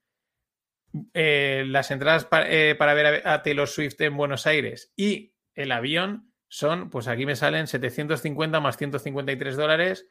[1.13, 5.71] eh, las entradas eh, para ver a, a Taylor Swift en Buenos Aires y el
[5.71, 10.05] avión son, pues aquí me salen 750 más 153 dólares,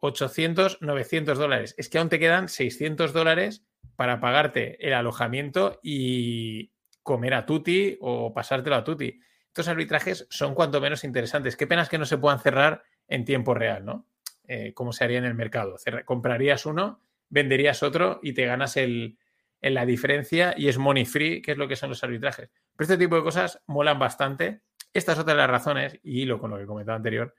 [0.00, 1.74] 800, 900 dólares.
[1.78, 3.64] Es que aún te quedan 600 dólares
[3.96, 6.72] para pagarte el alojamiento y
[7.02, 9.18] comer a Tutti o pasártelo a Tutti.
[9.46, 11.56] Estos arbitrajes son cuanto menos interesantes.
[11.56, 14.06] Qué pena es que no se puedan cerrar en tiempo real, ¿no?
[14.50, 15.76] Eh, como se haría en el mercado.
[16.06, 19.18] Comprarías uno, venderías otro y te ganas el,
[19.60, 22.50] en la diferencia y es money free, que es lo que son los arbitrajes.
[22.74, 24.62] Pero este tipo de cosas molan bastante.
[24.94, 27.34] Esta es otra de las razones, y lo con lo que comentaba anterior,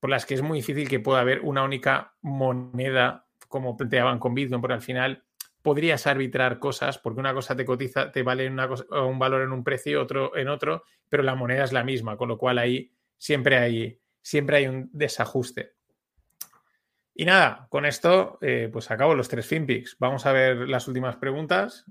[0.00, 4.34] por las que es muy difícil que pueda haber una única moneda como planteaban con
[4.34, 5.24] Bitcoin, porque al final
[5.60, 10.00] podrías arbitrar cosas, porque una cosa te cotiza, te vale un valor en un precio,
[10.00, 14.00] otro en otro, pero la moneda es la misma, con lo cual ahí siempre hay,
[14.22, 15.77] siempre hay un desajuste.
[17.20, 19.96] Y nada, con esto, eh, pues acabo los tres FinPix.
[19.98, 21.84] Vamos a ver las últimas preguntas.